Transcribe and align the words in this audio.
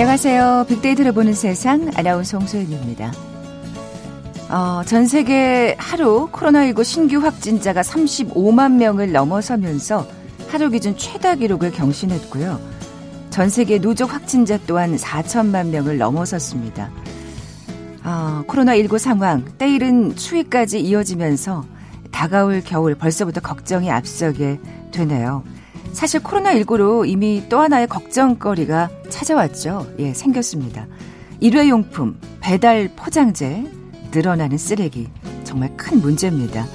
안녕하세요. 0.00 0.66
빅데이터를 0.68 1.10
보는 1.10 1.34
세상 1.34 1.90
아나운서 1.96 2.38
홍소연입니다. 2.38 3.12
어, 4.48 4.82
전 4.86 5.08
세계 5.08 5.74
하루 5.76 6.28
코로나19 6.30 6.84
신규 6.84 7.18
확진자가 7.18 7.80
35만 7.80 8.74
명을 8.74 9.10
넘어서면서 9.10 10.06
하루 10.50 10.70
기준 10.70 10.96
최다 10.96 11.34
기록을 11.34 11.72
경신했고요. 11.72 12.60
전 13.30 13.48
세계 13.48 13.80
누적 13.80 14.14
확진자 14.14 14.56
또한 14.68 14.94
4천만 14.94 15.70
명을 15.70 15.98
넘어섰습니다. 15.98 16.90
어, 18.04 18.44
코로나19 18.46 18.98
상황, 18.98 19.44
때이른 19.58 20.14
추위까지 20.14 20.78
이어지면서 20.78 21.64
다가올 22.12 22.62
겨울 22.64 22.94
벌써부터 22.94 23.40
걱정이 23.40 23.90
앞서게 23.90 24.60
되네요. 24.92 25.42
사실 25.92 26.20
코로나19로 26.20 27.08
이미 27.08 27.44
또 27.48 27.60
하나의 27.60 27.86
걱정거리가 27.88 28.90
찾아왔죠. 29.08 29.86
예, 29.98 30.14
생겼습니다. 30.14 30.86
일회용품, 31.40 32.18
배달 32.40 32.90
포장재, 32.94 33.64
늘어나는 34.12 34.58
쓰레기. 34.58 35.08
정말 35.44 35.76
큰 35.76 36.00
문제입니다. 36.00 36.66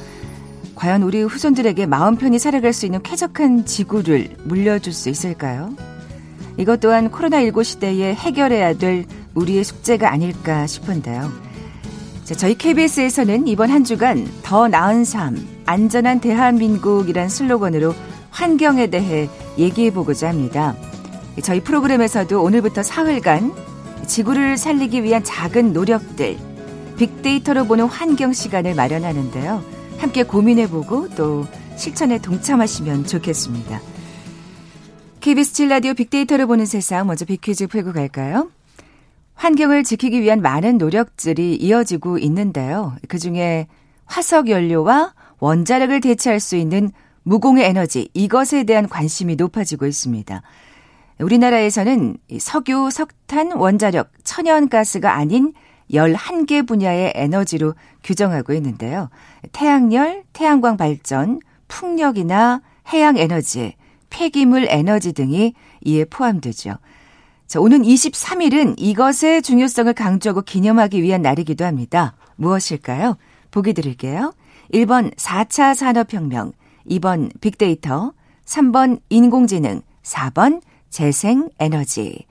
과연 0.75 1.03
우리 1.03 1.21
후손들에게 1.21 1.85
마음 1.85 2.15
편히 2.15 2.39
살아갈 2.39 2.73
수 2.73 2.85
있는 2.85 3.01
쾌적한 3.03 3.65
지구를 3.65 4.35
물려줄 4.43 4.91
수 4.91 5.09
있을까요? 5.09 5.75
이것 6.57 6.79
또한 6.79 7.09
코로나19 7.09 7.63
시대에 7.63 8.13
해결해야 8.13 8.73
될 8.73 9.05
우리의 9.33 9.63
숙제가 9.63 10.11
아닐까 10.11 10.67
싶은데요. 10.67 11.31
자, 12.23 12.35
저희 12.35 12.55
KBS에서는 12.55 13.47
이번 13.47 13.69
한 13.69 13.83
주간 13.83 14.27
더 14.43 14.67
나은 14.67 15.03
삶, 15.03 15.37
안전한 15.65 16.19
대한민국이란 16.19 17.27
슬로건으로 17.27 17.93
환경에 18.33 18.87
대해 18.87 19.29
얘기해 19.57 19.93
보고자 19.93 20.27
합니다. 20.27 20.75
저희 21.43 21.61
프로그램에서도 21.61 22.41
오늘부터 22.41 22.81
사흘간 22.83 23.53
지구를 24.07 24.57
살리기 24.57 25.03
위한 25.03 25.23
작은 25.23 25.71
노력들, 25.71 26.37
빅데이터로 26.97 27.65
보는 27.65 27.85
환경 27.85 28.33
시간을 28.33 28.73
마련하는데요. 28.75 29.63
함께 29.99 30.23
고민해 30.23 30.67
보고 30.69 31.07
또 31.15 31.45
실천에 31.77 32.19
동참하시면 32.19 33.05
좋겠습니다. 33.05 33.79
KBS 35.21 35.53
7라디오 35.53 35.95
빅데이터로 35.95 36.47
보는 36.47 36.65
세상 36.65 37.07
먼저 37.07 37.25
빅퀴즈 37.25 37.67
풀고 37.67 37.93
갈까요? 37.93 38.49
환경을 39.35 39.83
지키기 39.83 40.21
위한 40.21 40.41
많은 40.41 40.77
노력들이 40.77 41.55
이어지고 41.55 42.17
있는데요. 42.17 42.95
그중에 43.07 43.67
화석 44.05 44.49
연료와 44.49 45.13
원자력을 45.39 46.01
대체할 46.01 46.39
수 46.39 46.55
있는 46.55 46.91
무공해 47.23 47.65
에너지 47.65 48.09
이것에 48.13 48.63
대한 48.63 48.87
관심이 48.87 49.35
높아지고 49.35 49.85
있습니다. 49.85 50.41
우리나라에서는 51.19 52.17
석유, 52.39 52.89
석탄, 52.91 53.51
원자력, 53.53 54.11
천연가스가 54.23 55.13
아닌 55.13 55.53
11개 55.91 56.65
분야의 56.67 57.13
에너지로 57.15 57.75
규정하고 58.03 58.53
있는데요. 58.53 59.09
태양열, 59.51 60.23
태양광 60.33 60.77
발전, 60.77 61.39
풍력이나 61.67 62.61
해양 62.91 63.17
에너지, 63.17 63.75
폐기물 64.09 64.67
에너지 64.69 65.13
등이 65.13 65.53
이에 65.81 66.05
포함되죠. 66.05 66.75
자, 67.47 67.59
오는 67.59 67.83
23일은 67.83 68.75
이것의 68.77 69.41
중요성을 69.43 69.93
강조하고 69.93 70.41
기념하기 70.41 71.01
위한 71.01 71.21
날이기도 71.21 71.65
합니다. 71.65 72.15
무엇일까요? 72.35 73.17
보기 73.51 73.73
드릴게요. 73.73 74.33
1번 74.73 75.15
4차 75.15 75.75
산업혁명, 75.75 76.53
2번 76.89 77.29
빅데이터, 77.41 78.13
3번 78.45 78.99
인공지능, 79.09 79.81
4번 80.03 80.61
재생에너지. 80.89 82.25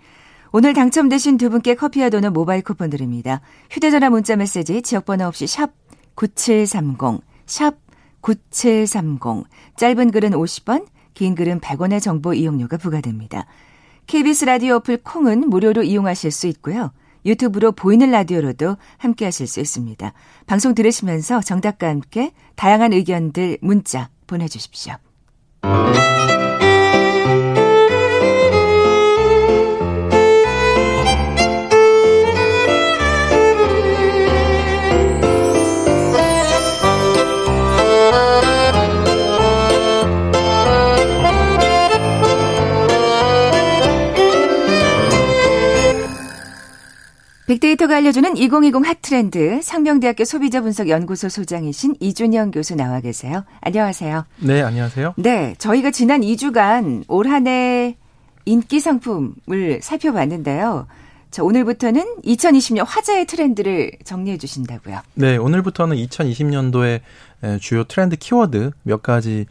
오늘 0.53 0.75
당첨되신 0.75 1.39
두 1.39 1.49
분께 1.49 1.75
커피와 1.75 2.11
도는 2.11 2.33
모바일 2.33 2.63
쿠폰 2.63 2.91
드립니다. 2.91 3.41
휴대전화 3.71 4.11
문자 4.11 4.37
메시지 4.37 4.83
지역번호 4.83 5.27
없이 5.27 5.47
샵 5.47 5.73
9730, 6.15 7.23
샵 7.47 7.77
9730. 8.21 9.45
짧은 9.77 10.11
글은 10.11 10.31
50원, 10.33 10.87
긴 11.15 11.35
글은 11.35 11.61
100원의 11.61 12.03
정보 12.03 12.35
이용료가 12.35 12.77
부과됩니다. 12.77 13.47
KBS 14.07 14.45
라디오 14.45 14.77
어플 14.77 14.99
콩은 14.99 15.49
무료로 15.49 15.83
이용하실 15.85 16.31
수 16.31 16.47
있고요. 16.49 16.93
유튜브로 17.25 17.73
보이는 17.73 18.11
라디오로도 18.11 18.77
함께 18.99 19.25
하실 19.25 19.47
수 19.47 19.61
있습니다. 19.61 20.13
방송 20.47 20.75
들으시면서 20.75 21.41
정답과 21.41 21.89
함께 21.89 22.33
다양한 22.57 22.93
의견들 22.93 23.59
문자 23.61 24.11
보내주십시오. 24.33 24.97
빅데이터가 47.57 47.97
알려주는 47.97 48.37
2020 48.39 48.87
핫트렌드 48.87 49.61
상명대학교 49.63 50.25
소비자분석연구소 50.25 51.29
소장이신 51.29 51.97
이준영 52.01 52.51
교수 52.51 52.75
나와 52.77 53.01
계세요. 53.01 53.45
안녕하세요. 53.61 54.25
네, 54.41 54.63
안녕하세요. 54.63 55.15
네, 55.19 55.55
저희가 55.59 55.91
지난 55.91 56.23
2주간 56.23 57.05
올 57.09 57.27
한 57.27 57.47
해 57.47 57.97
인기 58.47 58.81
상품을 58.81 59.81
살펴봤는데요. 59.83 60.87
자, 61.31 61.43
오늘부터는 61.43 62.23
2020년 62.25 62.85
화제의 62.87 63.27
트렌드를 63.27 63.93
정리해 64.05 64.39
주신다고요. 64.39 65.01
네, 65.15 65.37
오늘부터는 65.37 65.97
2020년도의 65.97 67.01
주요 67.61 67.85
트렌드 67.85 68.17
키워드 68.17 68.71
몇 68.83 69.03
가지 69.03 69.45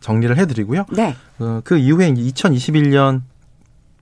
정리를 0.00 0.36
해드리고요. 0.36 0.84
네. 0.92 1.14
어, 1.38 1.60
그 1.64 1.78
이후에 1.78 2.12
2021년 2.12 3.22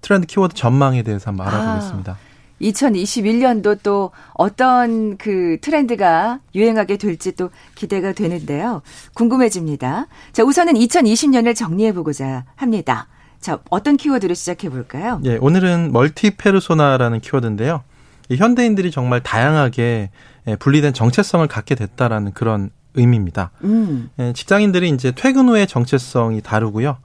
트렌드 0.01 0.27
키워드 0.27 0.55
전망에 0.55 1.03
대해서 1.05 1.31
한번 1.31 1.47
알아보겠습니다. 1.47 2.13
아. 2.13 2.30
2021년도 2.61 3.79
또 3.83 4.11
어떤 4.35 5.17
그 5.17 5.59
트렌드가 5.61 6.41
유행하게 6.55 6.97
될지 6.97 7.33
또 7.33 7.51
기대가 7.75 8.13
되는데요. 8.13 8.83
궁금해집니다. 9.15 10.07
자, 10.33 10.43
우선은 10.45 10.75
2020년을 10.75 11.55
정리해 11.55 11.93
보고자 11.93 12.45
합니다. 12.57 13.09
자, 13.41 13.59
어떤 13.71 13.97
키워드로 13.97 14.35
시작해 14.35 14.69
볼까요? 14.69 15.21
예, 15.25 15.39
오늘은 15.41 15.93
멀티 15.93 16.37
페르소나라는 16.37 17.21
키워드인데요. 17.21 17.83
현대인들이 18.31 18.91
정말 18.91 19.23
다양하게 19.23 20.11
예, 20.47 20.57
분리된 20.57 20.93
정체성을 20.93 21.47
갖게 21.49 21.75
됐다라는 21.75 22.33
그런 22.33 22.71
의미입니다. 22.95 23.51
음. 23.65 24.11
예, 24.19 24.33
직장인들이 24.33 24.91
이제 24.91 25.13
퇴근 25.15 25.49
후의 25.49 25.67
정체성이 25.67 26.43
다르고요. 26.43 26.99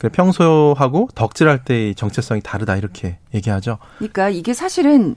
그 0.00 0.08
평소하고 0.08 1.10
덕질할 1.14 1.62
때의 1.62 1.94
정체성이 1.94 2.40
다르다 2.40 2.74
이렇게 2.76 3.18
얘기하죠. 3.34 3.76
그러니까 3.98 4.30
이게 4.30 4.54
사실은 4.54 5.14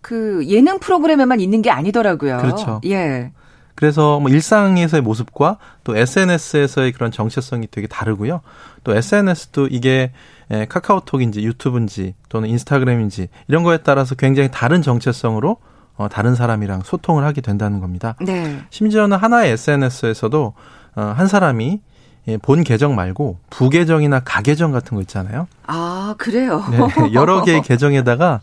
그 0.00 0.42
예능 0.48 0.78
프로그램에만 0.78 1.38
있는 1.38 1.60
게 1.60 1.70
아니더라고요. 1.70 2.38
그렇죠. 2.38 2.80
예. 2.86 3.30
그래서 3.74 4.20
뭐 4.20 4.30
일상에서의 4.30 5.02
모습과 5.02 5.58
또 5.84 5.94
SNS에서의 5.94 6.92
그런 6.92 7.10
정체성이 7.10 7.68
되게 7.70 7.86
다르고요. 7.86 8.40
또 8.84 8.94
SNS도 8.94 9.66
이게 9.66 10.12
예, 10.50 10.64
카카오톡인지 10.64 11.42
유튜브인지 11.42 12.14
또는 12.30 12.48
인스타그램인지 12.48 13.28
이런 13.48 13.62
거에 13.62 13.78
따라서 13.78 14.14
굉장히 14.14 14.50
다른 14.50 14.80
정체성으로 14.80 15.58
어, 15.96 16.08
다른 16.08 16.34
사람이랑 16.34 16.82
소통을 16.84 17.22
하게 17.24 17.42
된다는 17.42 17.80
겁니다. 17.80 18.16
네. 18.22 18.60
심지어는 18.70 19.18
하나의 19.18 19.52
SNS에서도 19.52 20.54
어, 20.94 21.00
한 21.02 21.26
사람이 21.26 21.82
예, 22.28 22.36
본 22.36 22.62
계정 22.62 22.94
말고 22.94 23.38
부계정이나 23.50 24.20
가계정 24.20 24.70
같은 24.70 24.94
거 24.94 25.00
있잖아요. 25.02 25.48
아, 25.66 26.14
그래요? 26.18 26.64
네, 26.70 27.12
여러 27.14 27.42
개의 27.42 27.62
계정에다가 27.62 28.40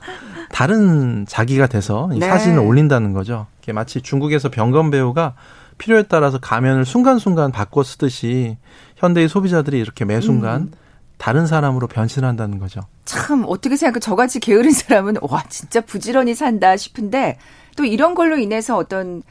다른 0.52 1.26
자기가 1.28 1.68
돼서 1.68 2.10
네. 2.12 2.28
사진을 2.28 2.60
올린다는 2.60 3.14
거죠. 3.14 3.48
이게 3.62 3.72
마치 3.72 4.02
중국에서 4.02 4.50
병건 4.50 4.92
배우가 4.92 5.36
필요에 5.78 6.04
따라서 6.04 6.40
가면을 6.40 6.86
순간순간 6.86 7.52
바꿔 7.52 7.84
쓰듯이 7.84 8.58
현대의 8.98 9.30
소비자들이 9.30 9.80
이렇게 9.80 10.04
매 10.04 10.20
순간 10.20 10.62
음. 10.62 10.72
다른 11.18 11.48
사람으로 11.48 11.88
변신한다는 11.88 12.60
거죠. 12.60 12.82
참 13.06 13.46
어떻게 13.48 13.76
생각해 13.76 14.00
저같이 14.00 14.40
게으른 14.40 14.72
사람은 14.72 15.18
와 15.22 15.44
진짜 15.50 15.82
부지런히 15.82 16.36
산다 16.36 16.76
싶은데 16.76 17.38
또 17.78 17.86
이런 17.86 18.16
걸로 18.16 18.38
인해서 18.38 18.78
어떤 18.78 19.22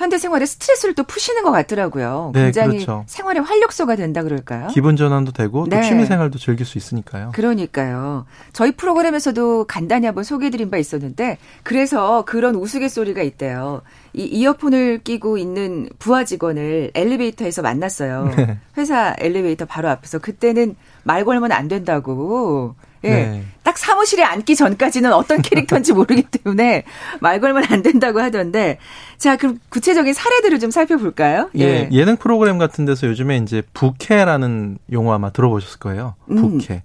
현대 0.00 0.16
생활에 0.16 0.46
스트레스를 0.46 0.94
또 0.94 1.04
푸시는 1.04 1.42
것 1.42 1.50
같더라고요. 1.50 2.30
네, 2.32 2.44
굉장히 2.44 2.78
그렇죠. 2.78 3.04
생활의 3.06 3.42
활력소가 3.42 3.96
된다 3.96 4.22
그럴까요? 4.22 4.68
기분 4.68 4.96
전환도 4.96 5.32
되고 5.32 5.66
네. 5.68 5.76
또 5.76 5.82
취미 5.86 6.06
생활도 6.06 6.38
즐길 6.38 6.64
수 6.64 6.78
있으니까요. 6.78 7.32
그러니까요. 7.34 8.24
저희 8.54 8.72
프로그램에서도 8.72 9.66
간단히 9.66 10.06
한번 10.06 10.24
소개해드린 10.24 10.70
바 10.70 10.78
있었는데 10.78 11.36
그래서 11.64 12.24
그런 12.24 12.54
우스갯소리가 12.54 13.20
있대요. 13.20 13.82
이 14.14 14.22
이어폰을 14.22 15.00
끼고 15.04 15.36
있는 15.36 15.90
부하 15.98 16.24
직원을 16.24 16.92
엘리베이터에서 16.94 17.60
만났어요. 17.60 18.32
네. 18.36 18.58
회사 18.78 19.14
엘리베이터 19.18 19.66
바로 19.66 19.90
앞에서 19.90 20.18
그때는 20.18 20.76
말 21.02 21.26
걸면 21.26 21.52
안 21.52 21.68
된다고. 21.68 22.74
예. 23.04 23.08
네. 23.08 23.44
딱 23.62 23.78
사무실에 23.78 24.22
앉기 24.22 24.56
전까지는 24.56 25.12
어떤 25.12 25.42
캐릭터인지 25.42 25.92
모르기 25.92 26.22
때문에 26.30 26.84
말 27.20 27.40
걸면 27.40 27.64
안 27.70 27.82
된다고 27.82 28.20
하던데. 28.20 28.78
자, 29.18 29.36
그럼 29.36 29.58
구체적인 29.68 30.12
사례들을 30.12 30.58
좀 30.58 30.70
살펴볼까요? 30.70 31.50
예. 31.58 31.88
예. 31.90 32.04
능 32.04 32.16
프로그램 32.16 32.58
같은 32.58 32.84
데서 32.84 33.06
요즘에 33.06 33.38
이제 33.38 33.62
부캐라는 33.74 34.78
용어 34.92 35.14
아마 35.14 35.30
들어보셨을 35.30 35.78
거예요. 35.78 36.14
음. 36.30 36.58
부캐. 36.58 36.82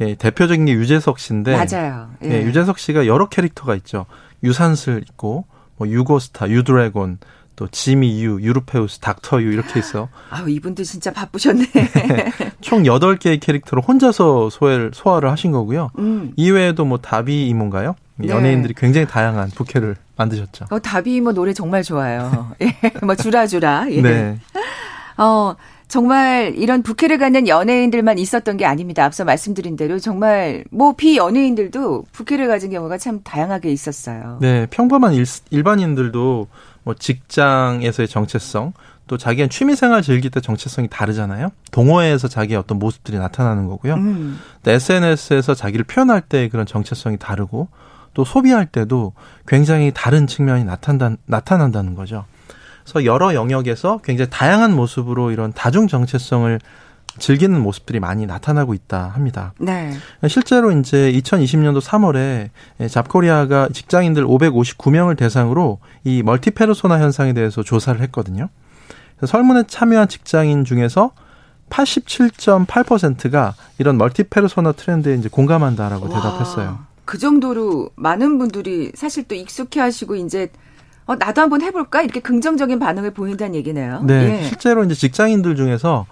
음. 0.00 0.14
대표적인 0.18 0.66
게 0.66 0.72
유재석 0.72 1.18
씨인데. 1.18 1.56
맞아요. 1.56 2.10
예. 2.24 2.30
예. 2.30 2.42
유재석 2.44 2.78
씨가 2.78 3.06
여러 3.06 3.28
캐릭터가 3.28 3.74
있죠. 3.76 4.06
유산슬 4.44 5.02
있고, 5.10 5.44
뭐 5.76 5.88
유고스타, 5.88 6.50
유드래곤, 6.50 7.18
또 7.58 7.66
지미 7.66 8.22
유, 8.22 8.40
유르페우스, 8.40 9.00
닥터 9.00 9.42
유 9.42 9.52
이렇게 9.52 9.80
있어. 9.80 10.08
아, 10.30 10.44
이분들 10.46 10.84
진짜 10.84 11.12
바쁘셨네. 11.12 11.66
총 12.62 12.84
8개의 12.84 13.40
캐릭터로 13.40 13.82
혼자서 13.82 14.48
소화를, 14.48 14.92
소화를 14.94 15.28
하신 15.32 15.50
거고요. 15.50 15.90
음. 15.98 16.32
이외에도 16.36 16.84
뭐 16.84 16.98
다비 16.98 17.48
이모인가요? 17.48 17.96
네. 18.14 18.28
연예인들이 18.28 18.74
굉장히 18.76 19.08
다양한 19.08 19.50
부캐를 19.50 19.96
만드셨죠. 20.16 20.66
어, 20.70 20.78
다비 20.78 21.16
이모 21.16 21.32
노래 21.32 21.52
정말 21.52 21.82
좋아요. 21.82 22.52
예. 22.62 22.76
뭐 23.02 23.16
주라주라. 23.16 23.86
예. 23.90 24.02
네. 24.02 24.38
어, 25.16 25.56
정말 25.88 26.54
이런 26.56 26.82
부캐를 26.82 27.18
갖는 27.18 27.48
연예인들만 27.48 28.18
있었던 28.18 28.56
게 28.56 28.66
아닙니다. 28.66 29.04
앞서 29.04 29.24
말씀드린 29.24 29.74
대로 29.74 29.98
정말 29.98 30.62
뭐 30.70 30.92
비연예인들도 30.92 32.04
부캐를 32.12 32.46
가진 32.46 32.70
경우가 32.70 32.98
참 32.98 33.22
다양하게 33.24 33.72
있었어요. 33.72 34.38
네, 34.40 34.66
평범한 34.70 35.14
일, 35.14 35.24
일반인들도 35.50 36.46
뭐 36.88 36.94
직장에서의 36.94 38.08
정체성 38.08 38.72
또 39.08 39.18
자기의 39.18 39.50
취미생활 39.50 40.00
즐길 40.00 40.30
때 40.30 40.40
정체성이 40.40 40.88
다르잖아요. 40.88 41.50
동호회에서 41.70 42.28
자기의 42.28 42.58
어떤 42.58 42.78
모습들이 42.78 43.18
나타나는 43.18 43.66
거고요. 43.66 43.92
음. 43.92 44.40
SNS에서 44.66 45.52
자기를 45.52 45.84
표현할 45.84 46.22
때 46.22 46.48
그런 46.48 46.64
정체성이 46.64 47.18
다르고 47.18 47.68
또 48.14 48.24
소비할 48.24 48.64
때도 48.64 49.12
굉장히 49.46 49.92
다른 49.94 50.26
측면이 50.26 50.64
나타난다, 50.64 51.20
나타난다는 51.26 51.94
거죠. 51.94 52.24
그래서 52.84 53.04
여러 53.04 53.34
영역에서 53.34 54.00
굉장히 54.02 54.30
다양한 54.30 54.74
모습으로 54.74 55.30
이런 55.30 55.52
다중 55.52 55.88
정체성을 55.88 56.58
즐기는 57.18 57.60
모습들이 57.60 58.00
많이 58.00 58.26
나타나고 58.26 58.74
있다 58.74 59.08
합니다. 59.14 59.52
네. 59.58 59.94
실제로 60.28 60.72
이제 60.72 61.12
2020년도 61.12 61.80
3월에 61.80 62.50
잡코리아가 62.90 63.68
직장인들 63.72 64.24
559명을 64.26 65.16
대상으로 65.16 65.78
이 66.04 66.22
멀티페르소나 66.22 66.98
현상에 67.00 67.32
대해서 67.32 67.62
조사를 67.62 68.00
했거든요. 68.02 68.48
설문에 69.24 69.64
참여한 69.66 70.08
직장인 70.08 70.64
중에서 70.64 71.12
87.8%가 71.70 73.54
이런 73.78 73.98
멀티페르소나 73.98 74.72
트렌드에 74.72 75.14
이제 75.14 75.28
공감한다라고 75.28 76.08
와, 76.08 76.14
대답했어요. 76.14 76.78
그 77.04 77.18
정도로 77.18 77.90
많은 77.96 78.38
분들이 78.38 78.92
사실 78.94 79.24
또 79.24 79.34
익숙해 79.34 79.80
하시고 79.80 80.16
이제 80.16 80.50
어, 81.06 81.14
나도 81.16 81.40
한번 81.40 81.62
해볼까? 81.62 82.02
이렇게 82.02 82.20
긍정적인 82.20 82.78
반응을 82.78 83.12
보인다는 83.12 83.54
얘기네요. 83.54 84.02
네. 84.02 84.42
예. 84.42 84.44
실제로 84.44 84.84
이제 84.84 84.94
직장인들 84.94 85.56
중에서 85.56 86.06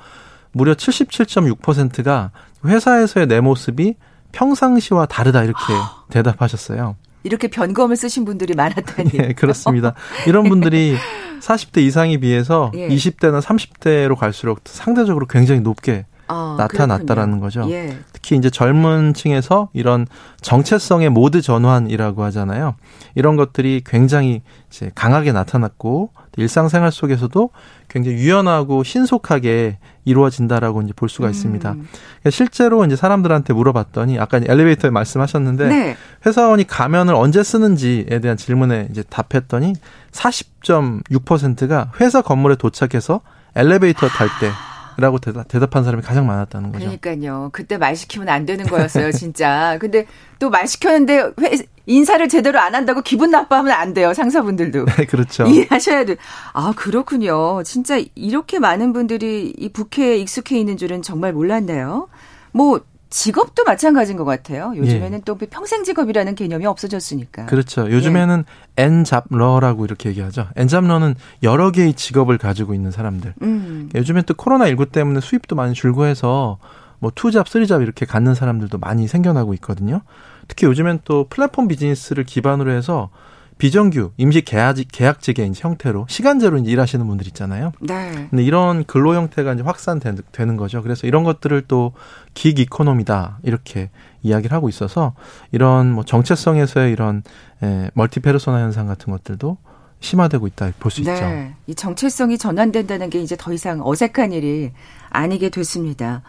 무려 0.56 0.72
77.6%가 0.72 2.30
회사에서의 2.64 3.26
내 3.26 3.40
모습이 3.40 3.94
평상시와 4.32 5.04
다르다 5.04 5.44
이렇게 5.44 5.60
대답하셨어요. 6.08 6.96
이렇게 7.24 7.48
변검을 7.48 7.94
쓰신 7.96 8.24
분들이 8.24 8.54
많았다니. 8.54 9.10
네, 9.10 9.32
그렇습니다. 9.36 9.92
이런 10.26 10.48
분들이 10.48 10.96
40대 11.40 11.82
이상에 11.82 12.16
비해서 12.16 12.72
예. 12.74 12.88
20대나 12.88 13.42
30대로 13.42 14.16
갈수록 14.16 14.60
상대적으로 14.64 15.26
굉장히 15.26 15.60
높게 15.60 16.06
어, 16.28 16.56
나타났다라는 16.58 17.40
거죠. 17.40 17.68
예. 17.70 17.98
특히 18.12 18.36
이제 18.36 18.50
젊은 18.50 19.14
층에서 19.14 19.68
이런 19.72 20.06
정체성의 20.40 21.10
모드 21.10 21.40
전환이라고 21.40 22.24
하잖아요. 22.24 22.74
이런 23.14 23.36
것들이 23.36 23.82
굉장히 23.84 24.42
이제 24.68 24.90
강하게 24.94 25.32
나타났고 25.32 26.10
일상생활 26.36 26.92
속에서도 26.92 27.50
굉장히 27.88 28.18
유연하고 28.18 28.82
신속하게 28.84 29.78
이루어진다라고 30.04 30.82
이제 30.82 30.92
볼 30.94 31.08
수가 31.08 31.30
있습니다. 31.30 31.72
음. 31.72 31.88
실제로 32.30 32.84
이제 32.84 32.94
사람들한테 32.94 33.54
물어봤더니 33.54 34.18
아까 34.18 34.38
엘리베이터에 34.38 34.90
말씀하셨는데 34.90 35.68
네. 35.68 35.96
회사원이 36.26 36.66
가면을 36.66 37.14
언제 37.14 37.42
쓰는지에 37.42 38.20
대한 38.20 38.36
질문에 38.36 38.88
이제 38.90 39.02
답했더니 39.02 39.74
40.6%가 40.12 41.92
회사 42.00 42.22
건물에 42.22 42.56
도착해서 42.56 43.20
엘리베이터 43.54 44.06
탈때 44.08 44.50
라고 44.98 45.18
대답, 45.18 45.48
대답한 45.48 45.84
사람이 45.84 46.02
가장 46.02 46.26
많았다는 46.26 46.72
거죠. 46.72 46.84
그러니까요. 46.98 47.50
그때 47.52 47.76
말 47.78 47.94
시키면 47.96 48.28
안 48.28 48.46
되는 48.46 48.64
거였어요, 48.66 49.12
진짜. 49.12 49.76
근데 49.80 50.06
또 50.38 50.48
말 50.50 50.66
시켰는데 50.66 51.32
회, 51.40 51.50
인사를 51.86 52.28
제대로 52.28 52.58
안 52.58 52.74
한다고 52.74 53.00
기분 53.02 53.30
나빠하면 53.30 53.72
안 53.72 53.94
돼요, 53.94 54.12
상사분들도. 54.14 54.84
네, 54.96 55.04
그렇죠. 55.06 55.44
이해하셔야 55.44 56.04
돼. 56.04 56.16
아, 56.52 56.72
그렇군요. 56.76 57.62
진짜 57.62 57.98
이렇게 58.14 58.58
많은 58.58 58.92
분들이 58.92 59.52
이 59.56 59.68
북해에 59.68 60.16
익숙해 60.18 60.58
있는 60.58 60.76
줄은 60.76 61.02
정말 61.02 61.32
몰랐네요. 61.32 62.08
뭐 62.52 62.80
직업도 63.08 63.64
마찬가지인 63.64 64.16
것 64.16 64.24
같아요. 64.24 64.72
요즘에는 64.76 65.18
예. 65.18 65.22
또 65.24 65.36
평생 65.36 65.84
직업이라는 65.84 66.34
개념이 66.34 66.66
없어졌으니까. 66.66 67.46
그렇죠. 67.46 67.90
요즘에는 67.90 68.44
예. 68.78 68.82
N잡러라고 68.82 69.84
이렇게 69.84 70.08
얘기하죠. 70.10 70.48
N잡러는 70.56 71.14
여러 71.42 71.70
개의 71.70 71.94
직업을 71.94 72.36
가지고 72.38 72.74
있는 72.74 72.90
사람들. 72.90 73.34
음. 73.42 73.90
요즘엔 73.94 74.24
또 74.26 74.34
코로나19 74.34 74.90
때문에 74.90 75.20
수입도 75.20 75.54
많이 75.54 75.74
줄고 75.74 76.06
해서 76.06 76.58
뭐 76.98 77.12
투잡, 77.14 77.48
쓰리잡 77.48 77.82
이렇게 77.82 78.06
갖는 78.06 78.34
사람들도 78.34 78.78
많이 78.78 79.06
생겨나고 79.06 79.54
있거든요. 79.54 80.00
특히 80.48 80.66
요즘엔 80.66 81.00
또 81.04 81.26
플랫폼 81.28 81.68
비즈니스를 81.68 82.24
기반으로 82.24 82.72
해서 82.72 83.10
비정규 83.58 84.12
임시 84.18 84.42
계약 84.42 84.76
계약직의 84.92 85.48
이제 85.48 85.60
형태로 85.62 86.06
시간제로 86.08 86.58
이제 86.58 86.70
일하시는 86.70 87.06
분들 87.06 87.26
있잖아요. 87.28 87.72
네. 87.80 88.26
근데 88.28 88.44
이런 88.44 88.84
근로 88.84 89.14
형태가 89.14 89.54
이제 89.54 89.62
확산되는 89.62 90.56
거죠. 90.56 90.82
그래서 90.82 91.06
이런 91.06 91.24
것들을 91.24 91.62
또 91.62 92.10
gig 92.10 92.58
economy다 92.58 93.38
이렇게 93.42 93.90
이야기를 94.22 94.54
하고 94.54 94.68
있어서 94.68 95.14
이런 95.52 95.90
뭐 95.92 96.04
정체성에서의 96.04 96.92
이런 96.92 97.22
에, 97.62 97.90
멀티페르소나 97.94 98.60
현상 98.60 98.86
같은 98.86 99.10
것들도 99.10 99.56
심화되고 100.00 100.46
있다 100.46 100.72
볼수 100.78 101.02
네. 101.02 101.14
있죠. 101.14 101.56
이 101.66 101.74
정체성이 101.74 102.36
전환된다는 102.36 103.08
게 103.08 103.20
이제 103.20 103.36
더 103.38 103.52
이상 103.52 103.80
어색한 103.82 104.32
일이 104.32 104.72
아니게 105.08 105.48
됐습니다. 105.48 106.22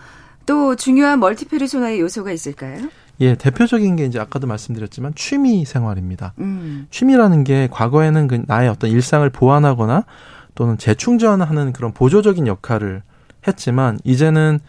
또 0.46 0.78
중요한 0.78 1.20
멀티페르소나의 1.20 2.00
요소가 2.00 2.32
있을까요? 2.32 2.90
예, 3.20 3.36
대표적인 3.36 3.96
게 3.96 4.06
이제 4.06 4.20
아까도 4.20 4.48
말씀드렸지만 4.48 5.14
취미 5.16 5.66
생활입니다. 5.66 6.34
음. 6.40 6.88
취미라는 6.92 7.44
게 7.44 7.68
과거에는 7.72 8.28
그 8.28 8.44
나의 8.46 8.70
어떤 8.70 8.92
일상을 8.92 9.28
보완하거나 9.30 10.06
또는 10.56 10.78
재충전하는 10.78 11.74
그런 11.74 11.94
보조적인 11.94 12.48
역할을 12.48 13.02
했지만 13.48 14.00
이제는 14.04 14.60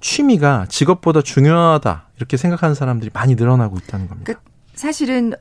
취미가 0.00 0.66
직업보다 0.68 1.22
중요하다 1.22 2.08
이렇게 2.16 2.36
생각하는 2.36 2.74
사람들이 2.74 3.10
많이 3.12 3.34
늘어나고 3.34 3.76
있다는 3.78 4.08
겁니다. 4.08 4.32
그 4.32 4.38
사실은 4.74 5.34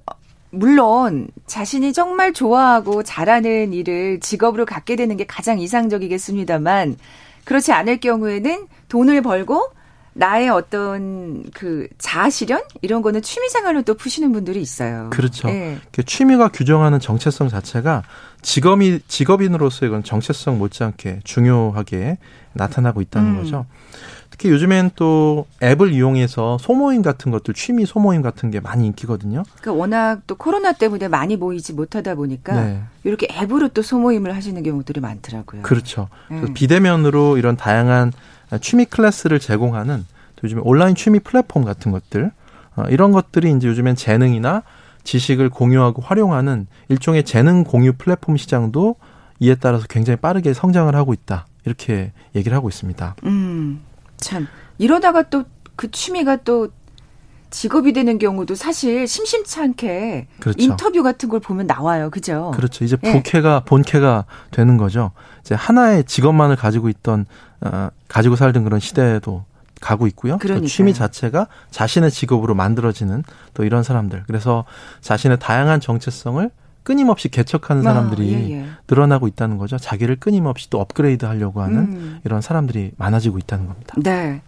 물론 0.52 1.28
자신이 1.46 1.94
정말 1.94 2.34
좋아하고 2.34 3.04
잘하는 3.04 3.72
일을 3.74 4.20
직업으로 4.20 4.66
갖게 4.66 4.96
되는 4.96 5.16
게 5.16 5.26
가장 5.26 5.60
이상적이겠습니다만 5.60 6.98
그렇지 7.46 7.72
않을 7.72 8.00
경우에는 8.00 8.68
돈을 8.90 9.22
벌고 9.22 9.72
나의 10.20 10.50
어떤 10.50 11.46
그 11.54 11.88
자아 11.98 12.30
실현 12.30 12.62
이런 12.82 13.02
거는 13.02 13.22
취미 13.22 13.48
생활로 13.48 13.82
또 13.84 13.94
푸시는 13.94 14.34
분들이 14.34 14.62
있어요. 14.62 15.10
그렇죠. 15.12 15.48
네. 15.48 15.80
취미가 16.06 16.50
규정하는 16.50 17.00
정체성 17.00 17.48
자체가 17.48 18.04
직업이 18.42 19.00
직업인으로서의 19.08 19.90
그런 19.90 20.04
정체성 20.04 20.60
못지않게 20.60 21.22
중요하게 21.24 22.18
나타나고 22.52 23.02
있다는 23.02 23.32
음. 23.32 23.38
거죠. 23.38 23.66
특히 24.40 24.52
요즘엔 24.52 24.92
또 24.96 25.46
앱을 25.62 25.92
이용해서 25.92 26.58
소모임 26.60 27.02
같은 27.02 27.30
것들 27.30 27.54
취미 27.54 27.86
소모임 27.86 28.22
같은 28.22 28.50
게 28.52 28.62
많이 28.62 28.86
인기거든요. 28.86 29.44
그러니까 29.60 29.74
워낙 29.74 30.22
또 30.28 30.36
코로나 30.36 30.72
때문에 30.72 31.10
많이 31.10 31.36
모이지 31.36 31.74
못하다 31.74 32.16
보니까 32.16 32.54
네. 32.54 32.82
이렇게 33.04 33.28
앱으로 33.30 33.68
또 33.68 33.82
소모임을 33.82 34.34
하시는 34.34 34.64
경우들이 34.64 35.02
많더라고요. 35.02 35.64
그렇죠. 35.64 36.08
네. 36.32 36.54
비대면으로 36.54 37.38
이런 37.38 37.58
다양한 37.58 38.14
취미 38.62 38.86
클래스를 38.86 39.42
제공하는 39.42 40.06
또 40.38 40.46
요즘에 40.46 40.62
온라인 40.64 40.96
취미 40.96 41.20
플랫폼 41.20 41.66
같은 41.66 41.92
것들 41.92 42.32
어, 42.78 42.84
이런 42.90 43.12
것들이 43.12 43.52
이제 43.52 43.68
요즘엔 43.68 43.98
재능이나 43.98 44.64
지식을 45.04 45.50
공유하고 45.50 46.02
활용하는 46.02 46.68
일종의 46.88 47.26
재능 47.26 47.66
공유 47.66 47.92
플랫폼 47.92 48.38
시장도 48.38 48.96
이에 49.42 49.56
따라서 49.56 49.86
굉장히 49.90 50.16
빠르게 50.16 50.54
성장을 50.54 50.96
하고 50.96 51.12
있다. 51.12 51.46
이렇게 51.66 52.14
얘기를 52.36 52.56
하고 52.56 52.70
있습니다. 52.70 53.16
음, 53.26 53.82
참. 54.20 54.48
이러다가 54.78 55.24
또 55.24 55.44
그 55.80 55.90
취미가 55.90 56.36
또 56.44 56.68
직업이 57.52 57.94
되는 57.94 58.20
경우도 58.20 58.54
사실 58.56 59.08
심심치 59.08 59.62
않게 59.62 60.28
그렇죠. 60.42 60.62
인터뷰 60.62 61.04
같은 61.04 61.30
걸 61.30 61.40
보면 61.40 61.68
나와요. 61.68 62.10
그죠? 62.10 62.52
그렇죠. 62.54 62.84
이제 62.84 62.98
예. 63.02 63.14
부캐가 63.14 63.60
네. 63.60 63.66
본캐가 63.66 64.26
되는 64.52 64.76
거죠. 64.76 65.12
이제 65.40 65.56
하나의 65.56 66.04
직업만을 66.04 66.58
가지고 66.58 66.90
있던 66.90 67.26
어, 67.62 67.90
가지고 68.10 68.36
살던 68.36 68.66
그런 68.66 68.82
시대에도 68.82 69.46
가고 69.80 70.06
있고요. 70.08 70.38
또 70.38 70.66
취미 70.66 70.94
자체가 70.94 71.48
자신의 71.72 72.12
직업으로 72.12 72.56
만들어지는 72.56 73.24
또 73.54 73.64
이런 73.64 73.82
사람들. 73.84 74.26
그래서 74.28 74.66
자신의 75.00 75.40
다양한 75.40 75.80
정체성을 75.80 76.52
끊임없이 76.90 77.30
개척하는 77.30 77.86
아, 77.86 77.94
사람들이 77.94 78.36
아, 78.36 78.40
예, 78.40 78.52
예. 78.52 78.66
늘어나고 78.90 79.28
있다는 79.28 79.60
거죠. 79.60 79.78
자기를 79.78 80.16
끊임없이 80.16 80.72
또 80.72 80.80
업그레이드 80.80 81.24
하려고 81.24 81.62
하는 81.62 81.78
음. 81.78 82.20
이런 82.26 82.42
사람들이 82.42 82.94
많아지고 82.98 83.38
있다는 83.38 83.68
겁니다. 83.68 83.94
네. 83.98 84.42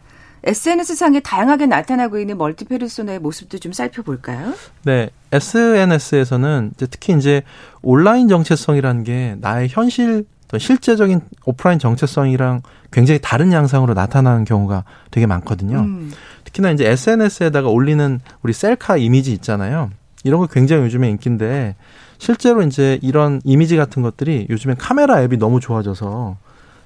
SNS상에 0.44 1.20
다양하게 1.20 1.68
나타나고 1.68 2.18
있는 2.18 2.40
멀티페르소나의 2.40 3.20
모습도 3.20 3.60
좀 3.60 3.74
살펴볼까요? 3.74 4.56
네. 4.86 5.12
SNS에서는 5.32 6.72
이제 6.74 6.88
특히 6.88 7.14
이제 7.14 7.44
온라인 7.84 8.28
정체성이라는 8.28 9.04
게 9.04 9.36
나의 9.40 9.70
현실 9.70 10.26
또 10.48 10.58
실제적인 10.58 11.22
오프라인 11.46 11.78
정체성이랑 11.78 12.64
굉장히 12.92 13.20
다른 13.22 13.54
양상으로 13.54 13.94
나타나는 13.94 14.46
경우가 14.46 14.84
되게 15.12 15.28
많거든요. 15.28 15.82
음. 15.82 16.12
특히나 16.46 16.72
이제 16.72 16.90
SNS에다가 16.90 17.70
올리는 17.70 18.20
우리 18.42 18.52
셀카 18.52 18.98
이미지 18.98 19.32
있잖아요. 19.34 19.92
이런 20.24 20.40
거 20.40 20.48
굉장히 20.48 20.84
요즘에 20.84 21.08
인기인데 21.10 21.76
실제로 22.22 22.62
이제 22.62 23.00
이런 23.02 23.42
이미지 23.44 23.76
같은 23.78 24.04
것들이 24.04 24.46
요즘엔 24.48 24.78
카메라 24.78 25.24
앱이 25.24 25.38
너무 25.38 25.60
좋아져서 25.60 26.38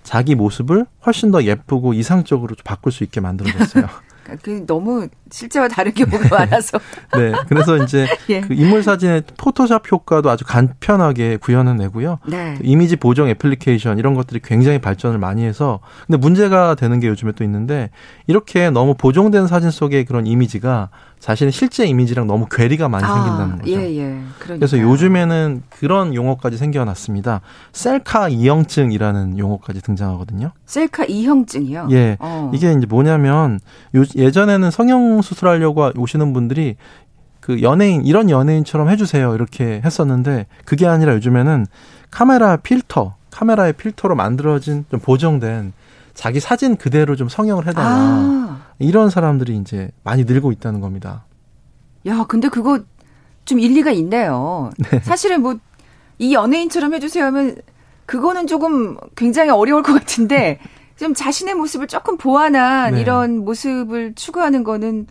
자기 0.02 0.34
모습을 0.34 0.86
훨씬 1.06 1.30
더 1.30 1.44
예쁘고 1.44 1.94
이상적으로 1.94 2.56
바꿀 2.64 2.94
수 2.94 3.04
있게 3.04 3.20
만들어졌어요. 3.20 3.86
그 4.42 4.66
너무 4.66 5.10
실제와 5.30 5.68
다른 5.68 5.94
경우가 5.94 6.30
많아서. 6.30 6.80
네. 7.18 7.34
그래서 7.48 7.78
이제 7.78 8.08
예. 8.30 8.42
그 8.42 8.54
인물 8.54 8.82
사진의 8.82 9.24
포토샵 9.38 9.92
효과도 9.92 10.30
아주 10.30 10.46
간편하게 10.46 11.38
구현해내고요. 11.38 12.20
네. 12.28 12.58
이미지 12.64 12.96
보정 12.96 13.28
애플리케이션 13.28 14.00
이런 14.00 14.14
것들이 14.14 14.40
굉장히 14.42 14.80
발전을 14.80 15.20
많이 15.20 15.44
해서 15.44 15.82
근데 16.08 16.18
문제가 16.18 16.76
되는 16.76 17.00
게 17.02 17.08
요즘에 17.08 17.34
또 17.34 17.44
있는데 17.44 17.90
이렇게 18.26 18.70
너무 18.70 18.96
보정된 18.96 19.48
사진 19.48 19.70
속의 19.70 20.06
그런 20.06 20.26
이미지가 20.26 20.90
자신의 21.26 21.52
실제 21.52 21.88
이미지랑 21.88 22.28
너무 22.28 22.46
괴리가 22.46 22.88
많이 22.88 23.04
아, 23.04 23.12
생긴다는 23.16 23.58
거죠. 23.58 23.72
예, 23.72 23.98
예. 23.98 24.22
그래서 24.38 24.78
요즘에는 24.80 25.64
그런 25.72 26.14
용어까지 26.14 26.56
생겨났습니다. 26.56 27.42
셀카 27.72 28.30
이형증이라는 28.30 29.40
용어까지 29.40 29.82
등장하거든요. 29.82 30.52
셀카 30.68 31.06
이형증이요? 31.06 31.88
예. 31.90 32.18
어. 32.20 32.52
이게 32.54 32.72
이제 32.74 32.86
뭐냐면 32.86 33.60
요, 33.96 34.04
예전에는 34.16 34.70
성형 34.70 35.24
수술하려고 35.24 35.94
오시는 35.98 36.32
분들이 36.32 36.76
그 37.40 37.60
연예인 37.64 38.06
이런 38.06 38.30
연예인처럼 38.30 38.90
해주세요 38.92 39.34
이렇게 39.34 39.82
했었는데 39.84 40.46
그게 40.64 40.86
아니라 40.86 41.16
요즘에는 41.16 41.66
카메라 42.12 42.56
필터, 42.56 43.16
카메라의 43.32 43.74
필터로 43.74 44.14
만들어진 44.14 44.86
좀 44.92 45.00
보정된 45.00 45.74
자기 46.14 46.40
사진 46.40 46.76
그대로 46.76 47.16
좀 47.16 47.30
성형을 47.30 47.66
해달라. 47.66 47.90
아. 47.90 48.65
이런 48.80 49.10
사람들이 49.10 49.56
이제 49.58 49.90
많이 50.04 50.24
늘고 50.24 50.52
있다는 50.52 50.82
겁니다. 50.82 51.26
야, 52.08 52.26
근데 52.28 52.50
그거 52.50 52.80
좀 53.46 53.60
일리가 53.60 53.92
있네요. 53.92 54.72
네. 54.92 55.00
사실은 55.00 55.42
뭐, 55.42 55.56
이 56.20 56.34
연예인처럼 56.34 56.94
해주세요 56.94 57.26
하면, 57.26 57.56
그거는 58.06 58.48
조금 58.48 58.98
굉장히 59.16 59.50
어려울 59.50 59.84
것 59.84 59.94
같은데, 59.94 60.60
좀 60.98 61.14
자신의 61.14 61.56
모습을 61.56 61.88
조금 61.88 62.18
보완한 62.18 62.94
네. 62.94 63.02
이런 63.02 63.44
모습을 63.44 64.14
추구하는 64.16 64.64
거는, 64.64 65.08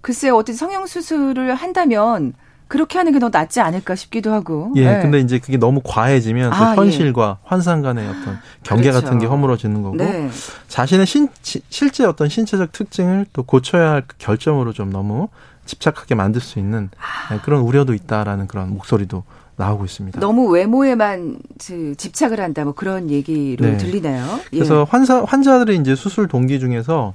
글쎄, 0.00 0.28
어떤 0.30 0.54
성형수술을 0.54 1.54
한다면, 1.54 2.34
그렇게 2.68 2.98
하는 2.98 3.12
게 3.12 3.18
더 3.18 3.28
낫지 3.28 3.60
않을까 3.60 3.94
싶기도 3.94 4.32
하고. 4.32 4.72
예, 4.76 4.84
네. 4.84 5.02
근데 5.02 5.20
이제 5.20 5.38
그게 5.38 5.56
너무 5.56 5.80
과해지면 5.84 6.52
아, 6.52 6.74
그 6.74 6.80
현실과 6.82 7.38
예. 7.40 7.44
환상 7.44 7.82
간의 7.82 8.08
어떤 8.08 8.38
경계 8.62 8.90
그렇죠. 8.90 9.04
같은 9.04 9.18
게 9.18 9.26
허물어지는 9.26 9.82
거고 9.82 9.96
네. 9.96 10.28
자신의 10.68 11.06
신, 11.06 11.28
실제 11.42 12.04
어떤 12.04 12.28
신체적 12.28 12.72
특징을 12.72 13.26
또 13.32 13.42
고쳐야 13.42 13.90
할 13.92 14.02
결점으로 14.18 14.72
좀 14.72 14.90
너무 14.90 15.28
집착하게 15.66 16.14
만들 16.14 16.40
수 16.40 16.58
있는 16.58 16.90
아. 17.30 17.40
그런 17.42 17.60
우려도 17.62 17.94
있다라는 17.94 18.46
그런 18.48 18.70
목소리도 18.74 19.24
나오고 19.56 19.84
있습니다. 19.84 20.18
너무 20.20 20.48
외모에만 20.48 21.38
집착을 21.58 22.40
한다 22.40 22.64
뭐 22.64 22.74
그런 22.74 23.08
얘기로 23.08 23.64
네. 23.64 23.76
들리나요? 23.76 24.40
그래서 24.50 24.80
예. 24.80 24.86
환자 24.90 25.22
환자들의 25.24 25.76
이제 25.78 25.94
수술 25.94 26.26
동기 26.28 26.58
중에서 26.58 27.14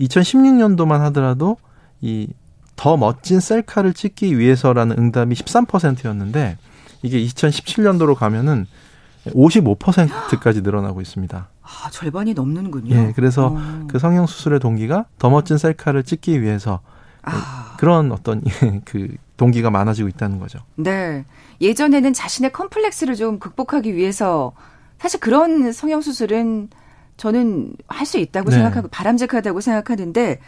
2016년도만 0.00 0.98
하더라도 1.00 1.56
이 2.00 2.28
더 2.76 2.96
멋진 2.96 3.40
셀카를 3.40 3.94
찍기 3.94 4.38
위해서라는 4.38 4.98
응답이 4.98 5.34
13%였는데 5.34 6.58
이게 7.02 7.18
2017년도로 7.24 8.14
가면은 8.14 8.66
55%까지 9.26 10.60
늘어나고 10.60 11.00
있습니다. 11.00 11.48
아, 11.62 11.90
절반이 11.90 12.34
넘는군요. 12.34 12.94
예, 12.94 13.12
그래서 13.16 13.54
어. 13.56 13.86
그 13.88 13.98
성형 13.98 14.26
수술의 14.26 14.60
동기가 14.60 15.06
더 15.18 15.30
멋진 15.30 15.56
셀카를 15.56 16.02
찍기 16.02 16.42
위해서 16.42 16.80
아. 17.22 17.74
그런 17.78 18.12
어떤 18.12 18.42
그 18.84 19.08
동기가 19.36 19.70
많아지고 19.70 20.08
있다는 20.08 20.38
거죠. 20.38 20.58
네. 20.76 21.24
예전에는 21.60 22.12
자신의 22.12 22.52
컴플렉스를 22.52 23.16
좀 23.16 23.38
극복하기 23.38 23.94
위해서 23.94 24.52
사실 24.98 25.20
그런 25.20 25.72
성형 25.72 26.02
수술은 26.02 26.68
저는 27.16 27.74
할 27.88 28.06
수 28.06 28.18
있다고 28.18 28.50
네. 28.50 28.56
생각하고 28.56 28.88
바람직하다고 28.88 29.60
생각하는데 29.60 30.40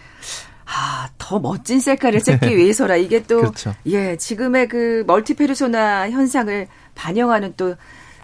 아, 0.67 1.09
더 1.27 1.41
멋진 1.41 1.81
셀카를 1.81 2.21
찍기 2.21 2.47
네. 2.47 2.55
위해서라 2.57 2.95
이게 2.95 3.25
또 3.25 3.39
그렇죠. 3.39 3.75
예, 3.87 4.17
지금의 4.17 4.69
그 4.69 5.03
멀티 5.09 5.35
페르소나 5.35 6.09
현상을 6.11 6.69
반영하는 6.95 7.55
또 7.57 7.75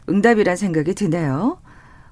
응답이란 0.09 0.55
생각이 0.55 0.95
드네요. 0.95 1.59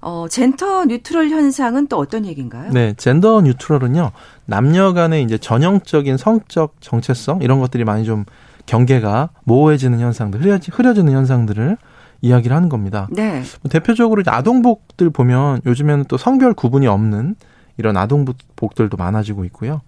어, 0.00 0.26
젠더 0.28 0.86
뉴트럴 0.86 1.30
현상은 1.30 1.86
또 1.86 1.96
어떤 1.98 2.26
얘기인가요? 2.26 2.72
네, 2.72 2.94
젠더 2.96 3.42
뉴트럴은요. 3.42 4.10
남녀 4.46 4.92
간의 4.92 5.22
이제 5.22 5.38
전형적인 5.38 6.16
성적 6.16 6.74
정체성 6.80 7.42
이런 7.42 7.60
것들이 7.60 7.84
많이 7.84 8.04
좀 8.04 8.24
경계가 8.66 9.30
모호해지는 9.44 10.00
현상들, 10.00 10.40
흐려지, 10.40 10.72
흐려지는 10.72 11.12
현상들을 11.12 11.76
이야기를 12.20 12.56
하는 12.56 12.68
겁니다. 12.68 13.06
네. 13.12 13.42
뭐 13.62 13.70
대표적으로 13.70 14.22
아동복들 14.26 15.10
보면 15.10 15.60
요즘에는 15.66 16.06
또 16.08 16.16
성별 16.16 16.52
구분이 16.52 16.88
없는 16.88 17.36
이런 17.76 17.96
아동복들도 17.96 18.96
많아지고 18.96 19.44
있고요. 19.46 19.82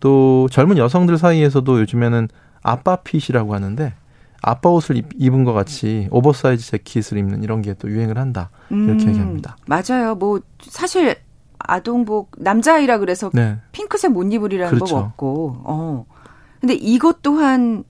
또 0.00 0.48
젊은 0.50 0.76
여성들 0.78 1.18
사이에서도 1.18 1.80
요즘에는 1.80 2.28
아빠 2.62 2.96
fit이라고 2.96 3.54
하는데 3.54 3.94
아빠 4.42 4.68
옷을 4.68 5.02
입은 5.16 5.44
것 5.44 5.52
같이 5.54 6.06
오버사이즈 6.10 6.70
재킷을 6.70 7.16
입는 7.18 7.42
이런 7.42 7.62
게 7.62 7.74
또 7.74 7.88
유행을 7.90 8.18
한다 8.18 8.50
이렇게 8.70 9.04
음, 9.04 9.08
얘기합니다. 9.08 9.56
맞아요. 9.66 10.14
뭐 10.14 10.40
사실 10.60 11.16
아동복 11.58 12.32
남자아이라 12.38 12.98
그래서 12.98 13.30
네. 13.32 13.56
핑크색 13.72 14.12
못 14.12 14.30
입으라는 14.30 14.74
그렇죠. 14.74 14.96
법 14.96 15.04
없고. 15.06 15.56
어. 15.64 16.06
근데 16.60 16.74
이것 16.74 17.22
또한 17.22 17.84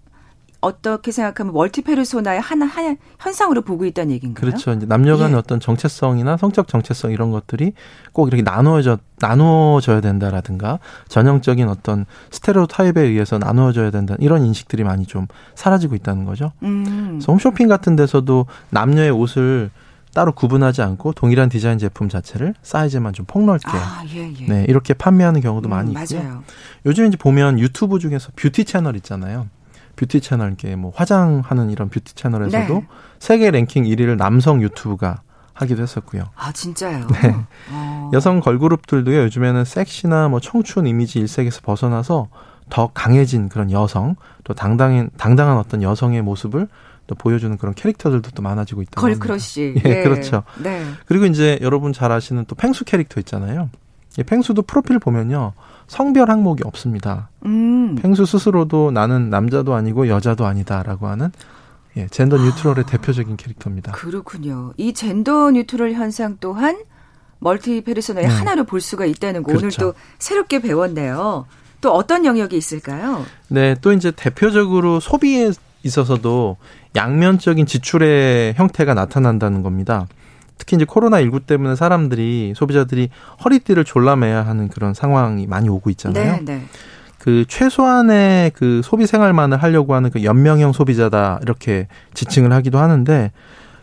어떻게 0.64 1.12
생각하면 1.12 1.52
멀티 1.52 1.82
페르소나의 1.82 2.40
하나 2.40 2.64
한 2.64 2.96
현상으로 3.18 3.62
보고 3.62 3.84
있다는 3.84 4.12
얘기인가요? 4.12 4.40
그렇죠. 4.40 4.72
이제 4.72 4.86
남녀 4.86 5.16
간의 5.16 5.34
예. 5.34 5.38
어떤 5.38 5.60
정체성이나 5.60 6.38
성적 6.38 6.68
정체성 6.68 7.12
이런 7.12 7.30
것들이 7.30 7.74
꼭 8.12 8.28
이렇게 8.28 8.42
나누어져 8.42 8.98
나누어져야 9.18 10.00
된다라든가 10.00 10.78
전형적인 11.08 11.68
어떤 11.68 12.06
스테레오타입에 12.30 13.02
의해서 13.02 13.38
나누어져야 13.38 13.90
된다 13.90 14.16
이런 14.18 14.44
인식들이 14.44 14.84
많이 14.84 15.06
좀 15.06 15.26
사라지고 15.54 15.94
있다는 15.96 16.24
거죠. 16.24 16.52
음. 16.62 17.18
그래서 17.18 17.32
홈쇼핑 17.32 17.68
같은 17.68 17.94
데서도 17.94 18.46
남녀의 18.70 19.10
옷을 19.10 19.70
따로 20.14 20.32
구분하지 20.32 20.80
않고 20.80 21.12
동일한 21.12 21.48
디자인 21.48 21.76
제품 21.76 22.08
자체를 22.08 22.54
사이즈만 22.62 23.12
좀 23.12 23.26
폭넓게 23.26 23.68
아, 23.68 24.02
예, 24.14 24.32
예. 24.40 24.46
네 24.46 24.64
이렇게 24.68 24.94
판매하는 24.94 25.40
경우도 25.40 25.68
음, 25.68 25.70
많이 25.70 25.92
있고요. 25.92 26.22
맞아요. 26.22 26.44
요즘 26.86 27.06
이제 27.06 27.16
보면 27.16 27.58
유튜브 27.58 27.98
중에서 27.98 28.30
뷰티 28.36 28.64
채널 28.64 28.96
있잖아요. 28.96 29.48
뷰티 29.96 30.20
채널, 30.20 30.48
이렇게 30.48 30.76
뭐 30.76 30.92
화장하는 30.94 31.70
이런 31.70 31.88
뷰티 31.88 32.14
채널에서도 32.14 32.74
네. 32.74 32.86
세계 33.18 33.50
랭킹 33.50 33.84
1위를 33.84 34.16
남성 34.16 34.62
유튜버가 34.62 35.22
하기도 35.52 35.82
했었고요. 35.82 36.24
아 36.34 36.52
진짜요? 36.52 37.06
네. 37.06 37.34
어. 37.70 38.10
여성 38.12 38.40
걸그룹들도요 38.40 39.22
요즘에는 39.22 39.64
섹시나 39.64 40.28
뭐 40.28 40.40
청춘 40.40 40.86
이미지 40.86 41.20
일색에서 41.20 41.60
벗어나서 41.62 42.28
더 42.70 42.90
강해진 42.92 43.48
그런 43.48 43.70
여성, 43.70 44.16
또 44.42 44.54
당당한 44.54 45.10
당당한 45.16 45.58
어떤 45.58 45.82
여성의 45.82 46.22
모습을 46.22 46.66
또 47.06 47.14
보여주는 47.14 47.56
그런 47.58 47.74
캐릭터들도 47.74 48.30
또 48.30 48.42
많아지고 48.42 48.82
있다. 48.82 49.00
girl 49.00 49.30
crush. 49.30 49.74
예, 49.84 49.88
네. 49.88 50.02
그렇죠. 50.02 50.42
네. 50.62 50.84
그리고 51.06 51.26
이제 51.26 51.58
여러분 51.60 51.92
잘 51.92 52.10
아시는 52.10 52.46
또 52.46 52.54
펭수 52.54 52.84
캐릭터 52.84 53.20
있잖아요. 53.20 53.70
펭수도 54.26 54.62
프로필 54.62 54.98
보면요. 54.98 55.52
성별 55.86 56.30
항목이 56.30 56.62
없습니다. 56.64 57.28
음. 57.44 57.96
펭수 57.96 58.26
스스로도 58.26 58.90
나는 58.90 59.30
남자도 59.30 59.74
아니고 59.74 60.08
여자도 60.08 60.46
아니다라고 60.46 61.08
하는 61.08 61.30
예, 61.96 62.08
젠더 62.08 62.38
뉴트럴의 62.38 62.84
아, 62.86 62.90
대표적인 62.90 63.36
캐릭터입니다. 63.36 63.92
그렇군요. 63.92 64.72
이 64.76 64.92
젠더 64.92 65.52
뉴트럴 65.52 65.92
현상 65.92 66.36
또한 66.40 66.78
멀티 67.38 67.82
페르소나의 67.82 68.26
네. 68.26 68.34
하나로 68.34 68.64
볼 68.64 68.80
수가 68.80 69.04
있다는 69.04 69.42
거 69.42 69.52
그렇죠. 69.52 69.66
오늘 69.66 69.70
또 69.78 69.94
새롭게 70.18 70.60
배웠네요. 70.60 71.46
또 71.80 71.92
어떤 71.92 72.24
영역이 72.24 72.56
있을까요? 72.56 73.24
네, 73.48 73.76
또 73.80 73.92
이제 73.92 74.10
대표적으로 74.10 75.00
소비에 75.00 75.52
있어서도 75.82 76.56
양면적인 76.96 77.66
지출의 77.66 78.54
형태가 78.54 78.94
나타난다는 78.94 79.62
겁니다. 79.62 80.06
특히 80.58 80.76
이제 80.76 80.84
코로나19 80.84 81.46
때문에 81.46 81.76
사람들이, 81.76 82.54
소비자들이 82.56 83.10
허리띠를 83.44 83.84
졸라매야 83.84 84.46
하는 84.46 84.68
그런 84.68 84.94
상황이 84.94 85.46
많이 85.46 85.68
오고 85.68 85.90
있잖아요. 85.90 86.36
네, 86.36 86.44
네. 86.44 86.62
그 87.18 87.44
최소한의 87.48 88.50
그 88.54 88.82
소비 88.84 89.06
생활만을 89.06 89.62
하려고 89.62 89.94
하는 89.94 90.10
그 90.10 90.22
연명형 90.24 90.72
소비자다 90.72 91.40
이렇게 91.42 91.88
지칭을 92.12 92.52
하기도 92.52 92.78
하는데 92.78 93.32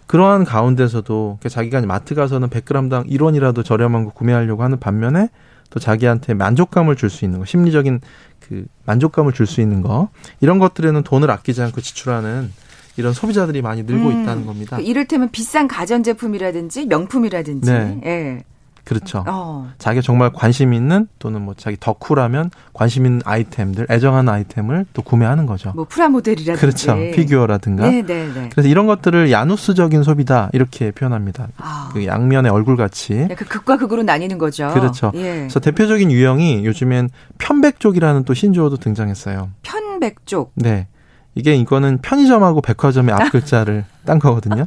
그러한 0.05 0.43
가운데서도 0.45 1.39
자기가 1.49 1.81
마트 1.81 2.13
가서는 2.13 2.49
100g당 2.49 3.09
1원이라도 3.09 3.65
저렴한 3.65 4.05
거 4.05 4.11
구매하려고 4.11 4.63
하는 4.63 4.77
반면에 4.79 5.29
또 5.71 5.79
자기한테 5.79 6.33
만족감을 6.33 6.95
줄 6.97 7.09
수 7.09 7.25
있는 7.25 7.39
거, 7.39 7.45
심리적인 7.45 8.01
그 8.41 8.65
만족감을 8.85 9.33
줄 9.33 9.47
수 9.47 9.61
있는 9.61 9.81
거 9.81 10.09
이런 10.41 10.59
것들에는 10.59 11.01
돈을 11.03 11.31
아끼지 11.31 11.61
않고 11.61 11.81
지출하는 11.81 12.51
이런 12.98 13.13
소비자들이 13.13 13.62
많이 13.62 13.83
늘고 13.83 14.10
음, 14.10 14.21
있다는 14.21 14.45
겁니다. 14.45 14.77
그 14.77 14.83
이를테면 14.83 15.29
비싼 15.31 15.67
가전제품이라든지 15.67 16.86
명품이라든지 16.86 17.71
네. 17.71 18.01
예. 18.05 18.43
그렇죠. 18.83 19.24
어. 19.27 19.71
자기가 19.77 20.01
정말 20.01 20.31
관심 20.33 20.74
있는 20.74 21.07
또는 21.19 21.43
뭐 21.43 21.53
자기 21.55 21.77
덕후라면 21.79 22.50
관심 22.74 23.05
있는 23.05 23.21
아이템들, 23.25 23.88
애정하는 23.89 24.31
아이템을 24.33 24.86
또 24.93 25.01
구매하는 25.01 25.45
거죠. 25.45 25.71
뭐 25.75 25.86
프라모델이라든지. 25.88 26.60
그렇죠. 26.60 26.95
피규어라든가. 27.15 27.89
네, 27.89 28.01
네, 28.01 28.27
네. 28.33 28.50
그래서 28.51 28.67
이런 28.67 28.88
것들을 28.88 29.31
야누스적인 29.31 30.03
소비다 30.03 30.50
이렇게 30.53 30.91
표현합니다. 30.91 31.50
아. 31.57 31.89
그 31.93 32.05
양면의 32.05 32.51
얼굴 32.51 32.75
같이. 32.75 33.27
그 33.38 33.45
극과 33.45 33.77
극으로 33.77 34.03
나뉘는 34.03 34.38
거죠. 34.38 34.69
그렇죠. 34.74 35.12
예. 35.15 35.36
그래서 35.41 35.60
대표적인 35.60 36.12
유형이 36.12 36.65
요즘엔 36.65 37.10
편백족이라는 37.38 38.24
또 38.24 38.33
신조어도 38.33 38.77
등장했어요. 38.77 39.50
편백족. 39.62 40.53
네. 40.55 40.88
이게 41.35 41.55
이거는 41.55 42.00
편의점하고 42.01 42.61
백화점의 42.61 43.13
앞 43.15 43.31
글자를 43.31 43.85
딴 44.05 44.19
거거든요. 44.19 44.65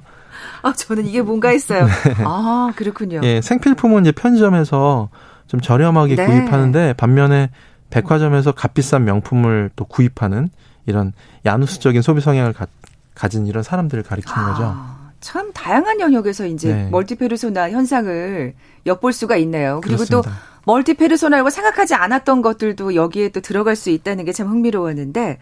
아, 0.62 0.72
저는 0.72 1.06
이게 1.06 1.20
뭔가 1.22 1.48
했어요. 1.50 1.86
네. 2.04 2.14
아, 2.24 2.72
그렇군요. 2.76 3.20
예, 3.22 3.40
생필품은 3.40 4.02
이제 4.02 4.12
편의점에서 4.12 5.10
좀 5.46 5.60
저렴하게 5.60 6.16
네. 6.16 6.26
구입하는데 6.26 6.94
반면에 6.94 7.50
백화점에서 7.90 8.52
값비싼 8.52 9.04
명품을 9.04 9.70
또 9.76 9.84
구입하는 9.84 10.48
이런 10.86 11.12
야누스적인 11.44 12.02
소비 12.02 12.20
성향을 12.20 12.52
가, 12.52 12.66
가진 13.14 13.46
이런 13.46 13.62
사람들을 13.62 14.02
가리키는 14.02 14.36
아, 14.38 14.52
거죠. 14.52 14.74
참 15.20 15.52
다양한 15.52 16.00
영역에서 16.00 16.46
이제 16.46 16.74
네. 16.74 16.88
멀티페르소나 16.90 17.70
현상을 17.70 18.54
엿볼 18.86 19.12
수가 19.12 19.36
있네요. 19.36 19.80
그리고 19.82 19.98
그렇습니다. 20.04 20.30
또 20.30 20.36
멀티페르소나라고 20.66 21.50
생각하지 21.50 21.94
않았던 21.94 22.42
것들도 22.42 22.94
여기에 22.94 23.28
또 23.30 23.40
들어갈 23.40 23.76
수 23.76 23.90
있다는 23.90 24.24
게 24.24 24.32
참 24.32 24.48
흥미로웠는데 24.48 25.38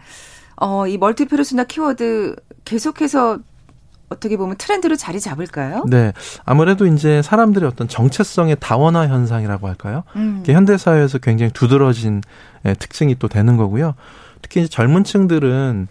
어, 0.55 0.87
이 0.87 0.97
멀티페르소나 0.97 1.65
키워드 1.65 2.35
계속해서 2.65 3.39
어떻게 4.09 4.37
보면 4.37 4.57
트렌드로 4.57 4.95
자리 4.95 5.19
잡을까요? 5.19 5.83
네. 5.87 6.13
아무래도 6.45 6.85
이제 6.85 7.21
사람들의 7.21 7.67
어떤 7.67 7.87
정체성의 7.87 8.57
다원화 8.59 9.07
현상이라고 9.07 9.67
할까요? 9.67 10.03
음. 10.15 10.43
현대 10.45 10.77
사회에서 10.77 11.17
굉장히 11.17 11.51
두드러진 11.51 12.21
예, 12.65 12.73
특징이 12.75 13.15
또 13.15 13.27
되는 13.27 13.57
거고요. 13.57 13.95
특히 14.41 14.61
이제 14.61 14.69
젊은 14.69 15.03
층들은 15.03 15.87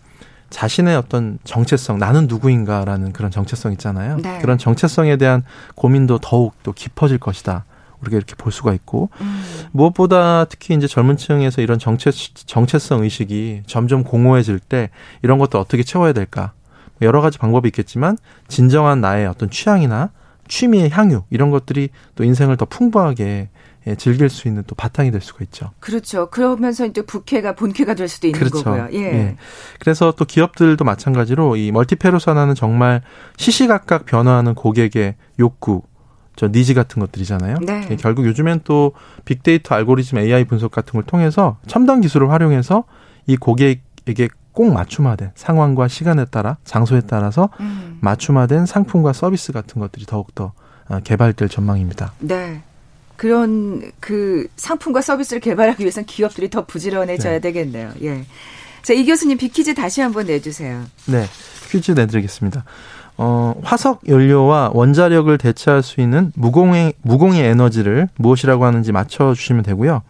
자신의 0.50 0.96
어떤 0.96 1.38
정체성, 1.44 1.98
나는 1.98 2.26
누구인가라는 2.28 3.12
그런 3.12 3.30
정체성 3.30 3.72
있잖아요. 3.72 4.18
네. 4.18 4.38
그런 4.40 4.58
정체성에 4.58 5.16
대한 5.16 5.42
고민도 5.74 6.18
더욱 6.18 6.54
또 6.62 6.72
깊어질 6.72 7.18
것이다. 7.18 7.64
우리가 8.02 8.16
이렇게 8.16 8.34
볼 8.34 8.52
수가 8.52 8.72
있고 8.74 9.10
음. 9.20 9.42
무엇보다 9.72 10.44
특히 10.44 10.74
이제 10.74 10.86
젊은 10.86 11.16
층에서 11.16 11.62
이런 11.62 11.78
정체 11.78 12.10
정체성 12.10 13.02
의식이 13.02 13.62
점점 13.66 14.04
공허해질 14.04 14.58
때 14.58 14.90
이런 15.22 15.38
것들 15.38 15.58
어떻게 15.58 15.82
채워야 15.82 16.12
될까 16.12 16.52
여러 17.00 17.20
가지 17.20 17.38
방법이 17.38 17.68
있겠지만 17.68 18.16
진정한 18.48 19.00
나의 19.00 19.26
어떤 19.26 19.50
취향이나 19.50 20.10
취미의 20.48 20.90
향유 20.90 21.22
이런 21.30 21.50
것들이 21.50 21.88
또 22.14 22.24
인생을 22.24 22.56
더 22.56 22.64
풍부하게 22.66 23.48
예, 23.86 23.96
즐길 23.96 24.28
수 24.28 24.46
있는 24.46 24.62
또 24.66 24.76
바탕이 24.76 25.10
될 25.10 25.20
수가 25.20 25.40
있죠. 25.44 25.70
그렇죠. 25.80 26.30
그러면서 26.30 26.86
이제 26.86 27.02
부캐가 27.02 27.56
본캐가 27.56 27.94
될 27.94 28.08
수도 28.08 28.28
있는 28.28 28.38
그렇죠. 28.38 28.62
거고요. 28.62 28.88
예. 28.92 28.98
예. 28.98 29.36
그래서 29.80 30.12
또 30.16 30.24
기업들도 30.24 30.84
마찬가지로 30.84 31.56
이 31.56 31.72
멀티페르소나는 31.72 32.54
정말 32.54 33.02
시시각각 33.38 34.06
변화하는 34.06 34.54
고객의 34.54 35.16
욕구, 35.40 35.82
저 36.36 36.48
니즈 36.48 36.74
같은 36.74 37.00
것들이잖아요. 37.00 37.58
네. 37.60 37.86
예, 37.90 37.96
결국 37.96 38.26
요즘엔 38.26 38.60
또 38.64 38.92
빅데이터 39.24 39.74
알고리즘 39.74 40.18
AI 40.18 40.44
분석 40.44 40.70
같은 40.70 40.92
걸 40.92 41.02
통해서 41.04 41.58
첨단 41.66 42.00
기술을 42.00 42.30
활용해서 42.30 42.84
이 43.26 43.36
고객에게 43.36 44.28
꼭 44.52 44.72
맞춤화된 44.72 45.32
상황과 45.34 45.88
시간에 45.88 46.24
따라 46.26 46.56
장소에 46.64 47.02
따라서 47.06 47.48
음. 47.60 47.98
맞춤화된 48.00 48.66
상품과 48.66 49.12
서비스 49.12 49.52
같은 49.52 49.80
것들이 49.80 50.04
더욱더 50.06 50.52
어, 50.88 51.00
개발될 51.00 51.48
전망입니다. 51.48 52.12
네. 52.18 52.62
그런 53.16 53.92
그 54.00 54.48
상품과 54.56 55.00
서비스를 55.00 55.40
개발하기 55.40 55.82
위해서는 55.82 56.06
기업들이 56.06 56.50
더 56.50 56.66
부지런해져야 56.66 57.34
네. 57.34 57.40
되겠네요. 57.40 57.92
예. 58.02 58.24
자, 58.82 58.94
이 58.94 59.04
교수님 59.04 59.38
비키즈 59.38 59.74
다시 59.74 60.00
한번 60.00 60.26
내주세요. 60.26 60.82
네. 61.06 61.26
퀴즈 61.70 61.92
내드리겠습니다. 61.92 62.64
어, 63.18 63.54
화석 63.62 64.08
연료와 64.08 64.70
원자력을 64.74 65.36
대체할 65.38 65.82
수 65.82 66.00
있는 66.00 66.32
무공해, 66.34 66.92
무공해 67.02 67.44
에너지를 67.44 68.08
무엇이라고 68.16 68.64
하는지 68.64 68.92
맞춰주시면 68.92 69.62
되고요. 69.62 70.02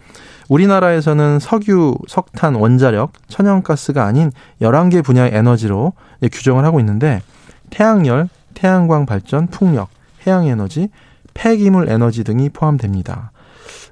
우리나라에서는 0.49 1.39
석유, 1.39 1.95
석탄, 2.09 2.55
원자력, 2.55 3.13
천연가스가 3.29 4.05
아닌 4.05 4.31
11개 4.61 5.05
분야의 5.05 5.31
에너지로 5.35 5.93
규정을 6.31 6.65
하고 6.65 6.79
있는데 6.81 7.23
태양열, 7.71 8.29
태양광 8.55 9.07
발전, 9.07 9.47
풍력, 9.47 9.89
해양에너지, 10.27 10.91
폐기물 11.35 11.89
에너지 11.89 12.23
등이 12.25 12.51
포함됩니다. 12.51 13.33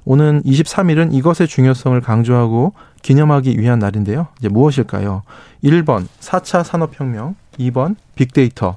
오는 0.05 0.43
23일은 0.43 1.13
이것의 1.15 1.49
중요성을 1.49 1.99
강조하고 2.01 2.73
기념하기 3.03 3.59
위한 3.59 3.79
날인데요. 3.79 4.29
이제 4.39 4.49
무엇일까요? 4.49 5.23
1번 5.65 6.07
4차 6.21 6.65
산업혁명, 6.65 7.37
2번 7.59 7.97
빅데이터, 8.15 8.77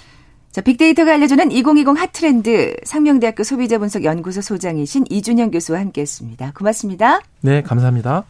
자, 0.51 0.59
빅데이터가 0.59 1.13
알려주는 1.13 1.49
2020 1.51 1.97
핫트렌드 1.97 2.75
상명대학교 2.83 3.43
소비자분석연구소 3.43 4.41
소장이신 4.41 5.05
이준영 5.09 5.51
교수와 5.51 5.79
함께했습니다. 5.79 6.51
고맙습니다. 6.57 7.21
네, 7.39 7.61
감사합니다. 7.61 8.25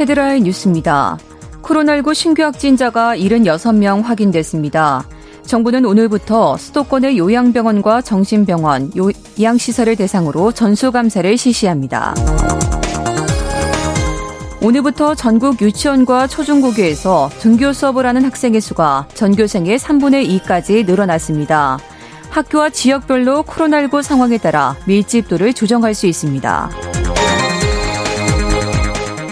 헤드라인 0.00 0.44
뉴스입니다. 0.44 1.18
코로나19 1.62 2.14
신규 2.14 2.42
확진자가 2.42 3.16
76명 3.16 4.02
확인됐습니다. 4.02 5.06
정부는 5.42 5.84
오늘부터 5.84 6.56
수도권의 6.56 7.18
요양병원과 7.18 8.00
정신병원, 8.00 8.92
요양시설을 9.38 9.96
대상으로 9.96 10.52
전수감사를 10.52 11.36
실시합니다. 11.36 12.14
오늘부터 14.64 15.16
전국 15.16 15.60
유치원과 15.60 16.28
초중고교에서 16.28 17.30
등교 17.40 17.72
수업을 17.72 18.06
하는 18.06 18.24
학생의 18.24 18.60
수가 18.60 19.08
전교생의 19.12 19.76
3분의 19.76 20.40
2까지 20.40 20.86
늘어났습니다. 20.86 21.80
학교와 22.30 22.70
지역별로 22.70 23.42
코로나19 23.42 24.02
상황에 24.02 24.38
따라 24.38 24.76
밀집도를 24.86 25.52
조정할 25.52 25.94
수 25.94 26.06
있습니다. 26.06 26.70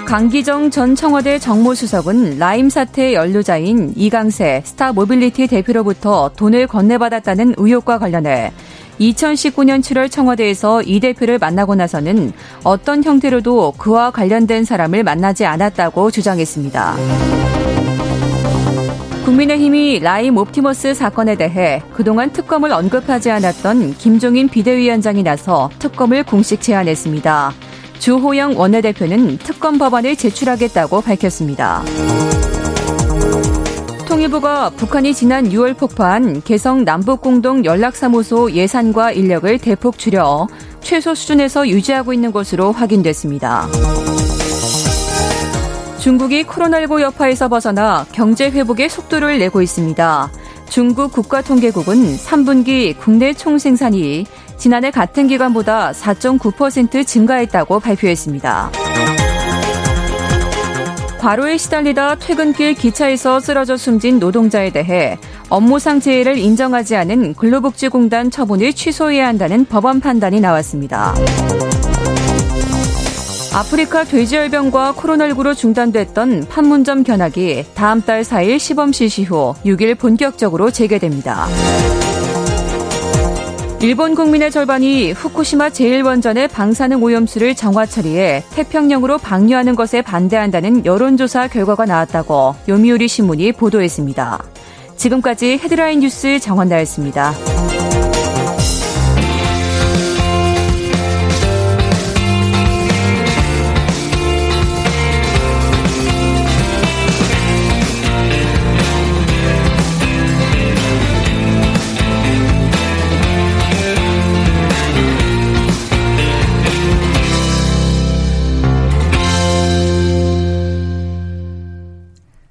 강기정 0.05 0.73
전 0.73 0.97
청와대 0.97 1.39
정무수석은 1.39 2.41
라임 2.41 2.69
사태 2.69 3.15
연루자인 3.15 3.93
이강세 3.95 4.63
스타 4.65 4.93
모빌리티 4.93 5.47
대표로부터 5.47 6.33
돈을 6.35 6.67
건네받았다는 6.67 7.55
의혹과 7.57 8.01
관련해 8.01 8.53
2019년 9.01 9.81
7월 9.81 10.11
청와대에서 10.11 10.83
이 10.83 11.01
대표를 11.01 11.39
만나고 11.39 11.75
나서는 11.75 12.33
어떤 12.65 13.03
형태로도 13.03 13.75
그와 13.79 14.11
관련된 14.11 14.65
사람을 14.65 15.03
만나지 15.03 15.47
않았다고 15.47 16.11
주장했습니다. 16.11 16.97
국민의힘이 19.25 20.01
라임 20.01 20.37
옵티머스 20.37 20.95
사건에 20.95 21.37
대해 21.37 21.83
그동안 21.93 22.33
특검을 22.33 22.73
언급하지 22.73 23.31
않았던 23.31 23.95
김종인 23.95 24.49
비대위원장이 24.49 25.23
나서 25.23 25.71
특검을 25.79 26.25
공식 26.25 26.61
제안했습니다. 26.61 27.53
주호영 28.01 28.59
원내대표는 28.59 29.39
특검 29.39 29.79
법안을 29.79 30.17
제출하겠다고 30.17 31.03
밝혔습니다. 31.03 31.83
통일부가 34.21 34.69
북한이 34.69 35.15
지난 35.15 35.49
6월 35.49 35.75
폭파한 35.79 36.43
개성 36.43 36.85
남북공동 36.85 37.65
연락사무소 37.65 38.53
예산과 38.53 39.13
인력을 39.13 39.59
대폭 39.61 39.97
줄여 39.97 40.47
최소 40.83 41.15
수준에서 41.15 41.67
유지하고 41.67 42.13
있는 42.13 42.31
것으로 42.31 42.71
확인됐습니다. 42.71 43.67
중국이 46.01 46.45
코로나19 46.45 47.01
여파에서 47.01 47.49
벗어나 47.49 48.05
경제 48.13 48.51
회복의 48.51 48.91
속도를 48.91 49.39
내고 49.39 49.63
있습니다. 49.63 50.31
중국 50.69 51.13
국가통계국은 51.13 52.17
3분기 52.19 52.99
국내 52.99 53.33
총생산이 53.33 54.27
지난해 54.59 54.91
같은 54.91 55.29
기간보다 55.29 55.93
4.9% 55.93 57.07
증가했다고 57.07 57.81
발표했습니다. 57.81 58.71
과로에 61.21 61.59
시달리다 61.59 62.15
퇴근길 62.15 62.73
기차에서 62.73 63.41
쓰러져 63.41 63.77
숨진 63.77 64.19
노동자에 64.19 64.71
대해 64.71 65.19
업무상 65.51 66.01
재해를 66.01 66.39
인정하지 66.39 66.97
않은 66.97 67.35
근로복지공단 67.35 68.31
처분을 68.31 68.73
취소해야 68.73 69.29
한다는 69.29 69.67
법원 69.67 70.01
판단이 70.01 70.41
나왔습니다. 70.41 71.15
아프리카 73.53 74.05
돼지열병과 74.05 74.95
코로나19로 74.95 75.55
중단됐던 75.55 76.47
판문점 76.49 77.03
견학이 77.03 77.67
다음 77.75 78.01
달 78.01 78.23
4일 78.23 78.59
시범 78.59 78.93
실시 78.93 79.23
후 79.23 79.55
6일 79.67 79.99
본격적으로 79.99 80.71
재개됩니다. 80.71 81.49
일본 83.83 84.15
국민의 84.15 84.51
절반이 84.51 85.13
후쿠시마 85.13 85.71
제1원전의 85.71 86.51
방사능 86.53 87.03
오염수를 87.03 87.55
정화 87.55 87.87
처리해 87.87 88.45
태평양으로 88.51 89.17
방류하는 89.17 89.75
것에 89.75 90.03
반대한다는 90.03 90.85
여론조사 90.85 91.49
결과가 91.49 91.87
나왔다고 91.87 92.57
요미우리 92.69 93.09
신문이 93.09 93.53
보도했습니다. 93.53 94.39
지금까지 94.97 95.59
헤드라인 95.63 96.01
뉴스 96.01 96.39
정원나였습니다. 96.41 97.33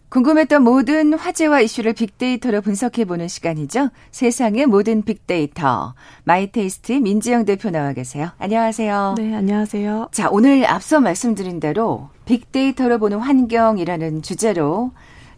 궁금했던 0.10 0.63
모든 0.63 1.13
화제와 1.13 1.62
이슈를 1.62 1.93
빅데이터로 1.93 2.62
분석해보는 2.62 3.28
시간이죠. 3.28 3.89
세상의 4.10 4.65
모든 4.65 5.04
빅데이터. 5.04 5.93
마이테이스트 6.24 6.93
민지영 6.93 7.45
대표 7.45 7.69
나와 7.69 7.93
계세요. 7.93 8.30
안녕하세요. 8.39 9.15
네, 9.17 9.36
안녕하세요. 9.36 10.10
자, 10.12 10.30
오늘 10.32 10.65
앞서 10.65 11.00
말씀드린 11.00 11.60
대로 11.60 12.10
빅데이터로 12.26 12.98
보는 12.98 13.19
환경이라는 13.19 14.24
주제로 14.24 14.91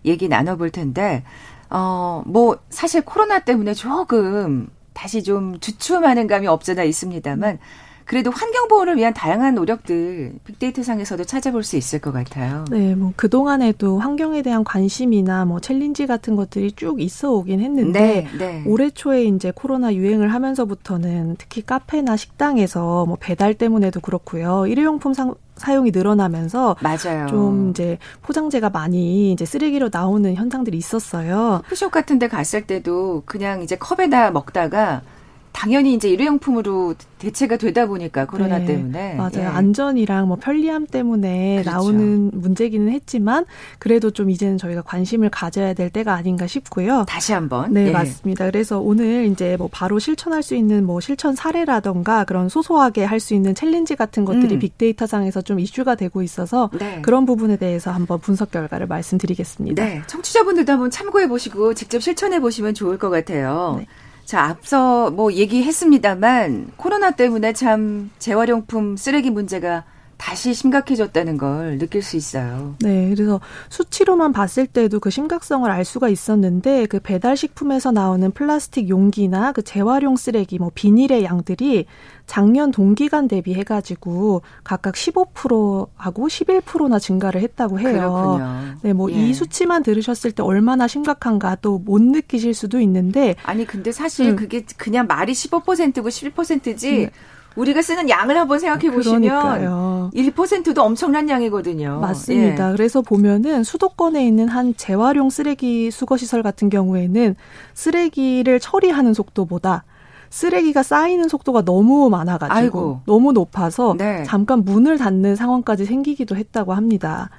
얘기 0.05 0.29
나눠볼 0.29 0.69
텐데, 0.69 1.23
어, 1.69 2.23
뭐, 2.25 2.57
사실 2.69 3.01
코로나 3.01 3.39
때문에 3.39 3.73
조금 3.73 4.69
다시 4.93 5.21
좀 5.21 5.60
주춤하는 5.60 6.27
감이 6.27 6.47
없잖아 6.47 6.84
있습니다만, 6.84 7.55
음. 7.55 7.90
그래도 8.05 8.31
환경 8.31 8.67
보호를 8.67 8.97
위한 8.97 9.13
다양한 9.13 9.55
노력들 9.55 10.33
빅데이터 10.45 10.83
상에서도 10.83 11.23
찾아볼 11.23 11.63
수 11.63 11.77
있을 11.77 11.99
것 11.99 12.11
같아요. 12.11 12.65
네, 12.69 12.95
뭐 12.95 13.13
그동안에도 13.15 13.99
환경에 13.99 14.41
대한 14.41 14.63
관심이나 14.63 15.45
뭐 15.45 15.59
challenge 15.60 16.08
같은 16.07 16.35
것들이 16.35 16.71
쭉 16.73 17.01
있어 17.01 17.31
오긴 17.31 17.59
했는데 17.59 18.27
네, 18.31 18.37
네. 18.37 18.63
올해 18.65 18.89
초에 18.89 19.23
이제 19.25 19.51
코로나 19.53 19.93
유행을 19.93 20.33
하면서부터는 20.33 21.35
특히 21.37 21.61
카페나 21.65 22.17
식당에서 22.17 23.05
뭐 23.05 23.17
배달 23.19 23.53
때문에도 23.53 23.99
그렇고요. 23.99 24.65
일회용품 24.67 25.13
상 25.13 25.35
사용이 25.57 25.91
늘어나면서 25.91 26.75
맞아요. 26.81 27.27
좀 27.27 27.69
이제 27.69 27.99
포장재가 28.23 28.71
많이 28.71 29.31
이제 29.31 29.45
쓰레기로 29.45 29.89
나오는 29.91 30.33
현상들이 30.33 30.75
있었어요. 30.75 31.61
커피숍 31.63 31.91
같은 31.91 32.17
데 32.17 32.27
갔을 32.27 32.65
때도 32.65 33.23
그냥 33.25 33.61
이제 33.61 33.75
컵에다 33.75 34.31
먹다가 34.31 35.03
당연히 35.51 35.93
이제 35.93 36.09
일회용품으로 36.09 36.95
대체가 37.19 37.57
되다 37.57 37.85
보니까 37.85 38.25
코로나 38.25 38.57
네, 38.57 38.65
때문에 38.65 39.13
맞아요. 39.15 39.31
예. 39.37 39.41
안전이랑 39.43 40.27
뭐 40.27 40.37
편리함 40.41 40.87
때문에 40.87 41.61
그렇죠. 41.61 41.69
나오는 41.69 42.31
문제기는 42.33 42.91
했지만 42.91 43.45
그래도 43.77 44.09
좀 44.11 44.29
이제는 44.29 44.57
저희가 44.57 44.81
관심을 44.81 45.29
가져야 45.29 45.73
될 45.73 45.89
때가 45.89 46.13
아닌가 46.13 46.47
싶고요. 46.47 47.05
다시 47.07 47.33
한번 47.33 47.73
네 47.73 47.87
예. 47.87 47.91
맞습니다. 47.91 48.45
그래서 48.45 48.79
오늘 48.79 49.25
이제 49.25 49.55
뭐 49.57 49.69
바로 49.71 49.99
실천할 49.99 50.41
수 50.41 50.55
있는 50.55 50.85
뭐 50.85 50.99
실천 50.99 51.35
사례라던가 51.35 52.23
그런 52.25 52.49
소소하게 52.49 53.05
할 53.05 53.21
수 53.21 53.35
있는 53.35 53.53
challenge 53.54 53.95
같은 53.95 54.25
것들이 54.25 54.55
음. 54.55 54.59
빅데이터 54.59 55.05
상에서 55.05 55.43
좀 55.43 55.59
이슈가 55.59 55.93
되고 55.93 56.23
있어서 56.23 56.71
네. 56.79 57.03
그런 57.03 57.27
부분에 57.27 57.55
대해서 57.55 57.91
한번 57.91 58.19
분석 58.19 58.49
결과를 58.49 58.87
말씀드리겠습니다. 58.87 59.83
네, 59.85 60.01
청취자분들도 60.07 60.71
한번 60.71 60.89
참고해 60.89 61.27
보시고 61.27 61.75
직접 61.75 62.01
실천해 62.01 62.39
보시면 62.39 62.73
좋을 62.73 62.97
것 62.97 63.11
같아요. 63.11 63.75
네. 63.77 63.85
자, 64.32 64.46
앞서 64.46 65.12
뭐 65.12 65.34
얘기했습니다만 65.34 66.72
코로나 66.78 67.12
때문에 67.12 67.52
참 67.52 68.12
재활용품 68.17 68.96
쓰레기 68.96 69.30
문제가 69.30 69.84
다시 70.21 70.53
심각해졌다는 70.53 71.38
걸 71.38 71.79
느낄 71.79 72.03
수 72.03 72.15
있어요. 72.15 72.75
네, 72.79 73.10
그래서 73.10 73.41
수치로만 73.69 74.31
봤을 74.31 74.67
때도 74.67 74.99
그 74.99 75.10
심각성을 75.10 75.69
알 75.69 75.84
수가 75.84 76.10
있었는데 76.10 76.86
그 76.86 76.99
배달 76.99 77.36
식품에서 77.36 77.91
나오는 77.91 78.29
플라스틱 78.29 78.88
용기나 78.88 79.51
그 79.51 79.63
재활용 79.63 80.15
쓰레기, 80.17 80.60
뭐 80.60 80.71
비닐의 80.75 81.23
양들이 81.23 81.88
작년 82.27 82.69
동기간 82.69 83.27
대비해 83.27 83.63
가지고 83.63 84.43
각각 84.63 84.93
15%하고 84.93 86.27
11%나 86.27 86.99
증가를 86.99 87.41
했다고 87.41 87.79
해요. 87.79 87.91
그렇군요. 87.91 88.77
네, 88.84 88.93
뭐이 88.93 89.29
예. 89.29 89.34
수치만 89.34 89.81
들으셨을 89.81 90.31
때 90.34 90.43
얼마나 90.43 90.88
심각한가 90.88 91.55
또 91.55 91.81
못 91.84 92.01
느끼실 92.01 92.53
수도 92.53 92.79
있는데 92.81 93.36
아니 93.43 93.65
근데 93.65 93.91
사실 93.91 94.29
음. 94.29 94.36
그게 94.36 94.63
그냥 94.77 95.07
말이 95.07 95.34
15%고 95.34 96.10
11%지 96.10 97.05
음. 97.05 97.10
우리가 97.55 97.81
쓰는 97.81 98.09
양을 98.09 98.37
한번 98.37 98.59
생각해 98.59 98.91
보시면 98.91 100.11
1%도 100.11 100.81
엄청난 100.83 101.27
양이거든요. 101.29 101.99
맞습니다. 101.99 102.69
예. 102.69 102.71
그래서 102.73 103.01
보면은 103.01 103.63
수도권에 103.63 104.25
있는 104.25 104.47
한 104.47 104.73
재활용 104.75 105.29
쓰레기 105.29 105.91
수거 105.91 106.17
시설 106.17 106.43
같은 106.43 106.69
경우에는 106.69 107.35
쓰레기를 107.73 108.59
처리하는 108.59 109.13
속도보다 109.13 109.83
쓰레기가 110.29 110.81
쌓이는 110.81 111.27
속도가 111.27 111.63
너무 111.63 112.09
많아가지고 112.09 112.55
아이고. 112.55 113.01
너무 113.05 113.33
높아서 113.33 113.95
네. 113.97 114.23
잠깐 114.23 114.63
문을 114.63 114.97
닫는 114.97 115.35
상황까지 115.35 115.83
생기기도 115.85 116.37
했다고 116.37 116.73
합니다. 116.73 117.29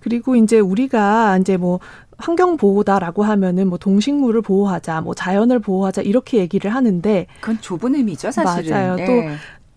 그리고 0.00 0.36
이제 0.36 0.60
우리가 0.60 1.38
이제 1.38 1.56
뭐 1.56 1.80
환경 2.18 2.56
보호다라고 2.56 3.22
하면은 3.22 3.68
뭐 3.68 3.78
동식물을 3.78 4.42
보호하자, 4.42 5.00
뭐 5.02 5.14
자연을 5.14 5.58
보호하자 5.58 6.02
이렇게 6.02 6.38
얘기를 6.38 6.74
하는데 6.74 7.26
그건 7.40 7.60
좁은 7.60 7.94
의미죠, 7.94 8.30
사실은. 8.30 8.70
맞아요. 8.70 8.96
네. 8.96 9.06
또, 9.06 9.12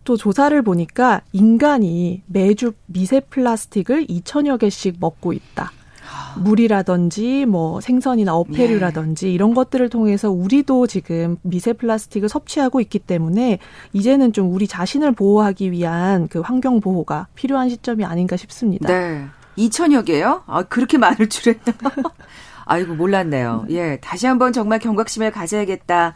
또 0.03 0.17
조사를 0.17 0.59
보니까 0.61 1.21
인간이 1.33 2.23
매주 2.27 2.73
미세 2.85 3.19
플라스틱을 3.19 4.07
2천여 4.07 4.59
개씩 4.59 4.97
먹고 4.99 5.33
있다. 5.33 5.71
물이라든지 6.37 7.45
뭐 7.45 7.81
생선이나 7.81 8.35
어패류라든지 8.35 9.27
예. 9.27 9.31
이런 9.31 9.53
것들을 9.53 9.89
통해서 9.89 10.29
우리도 10.29 10.87
지금 10.87 11.37
미세 11.41 11.73
플라스틱을 11.73 12.29
섭취하고 12.29 12.79
있기 12.81 12.99
때문에 12.99 13.59
이제는 13.93 14.33
좀 14.33 14.53
우리 14.53 14.67
자신을 14.67 15.13
보호하기 15.13 15.71
위한 15.71 16.27
그 16.27 16.39
환경 16.39 16.79
보호가 16.79 17.27
필요한 17.35 17.69
시점이 17.69 18.05
아닌가 18.05 18.37
싶습니다. 18.37 18.87
네. 18.87 19.25
2천여 19.57 20.05
개요? 20.05 20.43
아, 20.47 20.63
그렇게 20.63 20.97
많을 20.97 21.29
줄은. 21.29 21.59
아이고, 22.65 22.95
몰랐네요. 22.95 23.65
네. 23.67 23.75
예, 23.75 23.97
다시 24.01 24.27
한번 24.27 24.53
정말 24.53 24.79
경각심을 24.79 25.31
가져야겠다. 25.31 26.13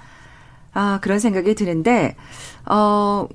아, 0.73 0.99
그런 1.01 1.19
생각이 1.19 1.56
드는데, 1.56 2.15
어, 2.65 3.27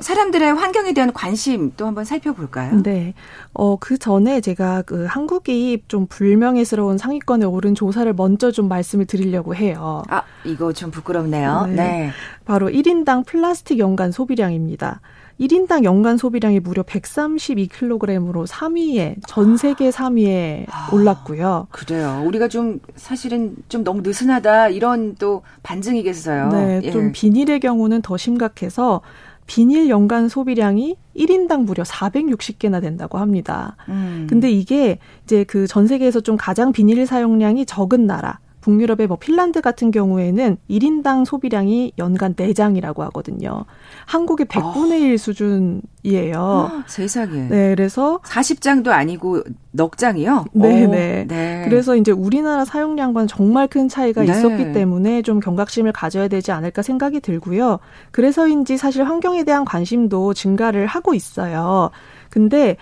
사람들의 0.00 0.54
환경에 0.54 0.92
대한 0.92 1.12
관심 1.12 1.72
또 1.76 1.86
한번 1.86 2.04
살펴볼까요? 2.04 2.82
네. 2.82 3.14
어, 3.52 3.76
그 3.76 3.98
전에 3.98 4.40
제가 4.40 4.82
그 4.82 5.06
한국이 5.06 5.82
좀 5.88 6.06
불명예스러운 6.06 6.98
상위권에 6.98 7.44
오른 7.44 7.74
조사를 7.74 8.12
먼저 8.12 8.52
좀 8.52 8.68
말씀을 8.68 9.06
드리려고 9.06 9.56
해요. 9.56 10.02
아, 10.08 10.22
이거 10.44 10.72
좀 10.72 10.90
부끄럽네요. 10.90 11.66
네. 11.66 11.74
네. 11.74 12.10
바로 12.44 12.68
1인당 12.68 13.26
플라스틱 13.26 13.80
연간 13.80 14.12
소비량입니다. 14.12 15.00
1인당 15.40 15.84
연간 15.84 16.16
소비량이 16.16 16.60
무려 16.60 16.82
132kg으로 16.82 18.46
3위에 18.46 19.16
전 19.26 19.56
세계 19.56 19.90
3위에 19.90 20.66
아, 20.70 20.90
올랐고요. 20.92 21.68
그래요. 21.70 22.22
우리가 22.26 22.48
좀 22.48 22.80
사실은 22.96 23.54
좀 23.68 23.84
너무 23.84 24.02
느슨하다 24.02 24.70
이런 24.70 25.14
또 25.16 25.42
반증이겠어요. 25.62 26.48
네, 26.48 26.80
예. 26.84 26.90
좀 26.90 27.12
비닐의 27.12 27.60
경우는 27.60 28.02
더 28.02 28.16
심각해서 28.16 29.00
비닐 29.46 29.88
연간 29.88 30.28
소비량이 30.28 30.96
1인당 31.16 31.64
무려 31.64 31.82
460개나 31.84 32.82
된다고 32.82 33.18
합니다. 33.18 33.76
음. 33.88 34.26
근데 34.28 34.50
이게 34.50 34.98
이제 35.24 35.44
그 35.44 35.66
전 35.68 35.86
세계에서 35.86 36.20
좀 36.20 36.36
가장 36.36 36.72
비닐 36.72 37.06
사용량이 37.06 37.64
적은 37.64 38.06
나라 38.06 38.40
북유럽의 38.68 39.06
뭐 39.06 39.16
핀란드 39.16 39.62
같은 39.62 39.90
경우에는 39.90 40.58
1인당 40.68 41.24
소비량이 41.24 41.92
연간 41.96 42.34
4장이라고 42.34 42.98
하거든요. 42.98 43.64
한국의 44.04 44.44
100분의 44.46 44.92
어. 44.92 45.06
1 45.06 45.18
수준이에요. 45.18 46.38
어, 46.38 46.82
세상에. 46.86 47.48
네, 47.48 47.74
그래서 47.74 48.20
40장도 48.26 48.88
아니고 48.88 49.42
넉 49.70 49.96
장이요? 49.96 50.44
네, 50.52 50.86
네, 50.86 51.24
네. 51.26 51.64
그래서 51.64 51.96
이제 51.96 52.12
우리나라 52.12 52.66
사용량과는 52.66 53.26
정말 53.26 53.68
큰 53.68 53.88
차이가 53.88 54.22
네. 54.22 54.32
있었기 54.32 54.72
때문에 54.72 55.22
좀 55.22 55.40
경각심을 55.40 55.92
가져야 55.92 56.28
되지 56.28 56.52
않을까 56.52 56.82
생각이 56.82 57.20
들고요. 57.20 57.78
그래서인지 58.10 58.76
사실 58.76 59.04
환경에 59.04 59.44
대한 59.44 59.64
관심도 59.64 60.34
증가를 60.34 60.86
하고 60.86 61.14
있어요. 61.14 61.90
근데 62.28 62.76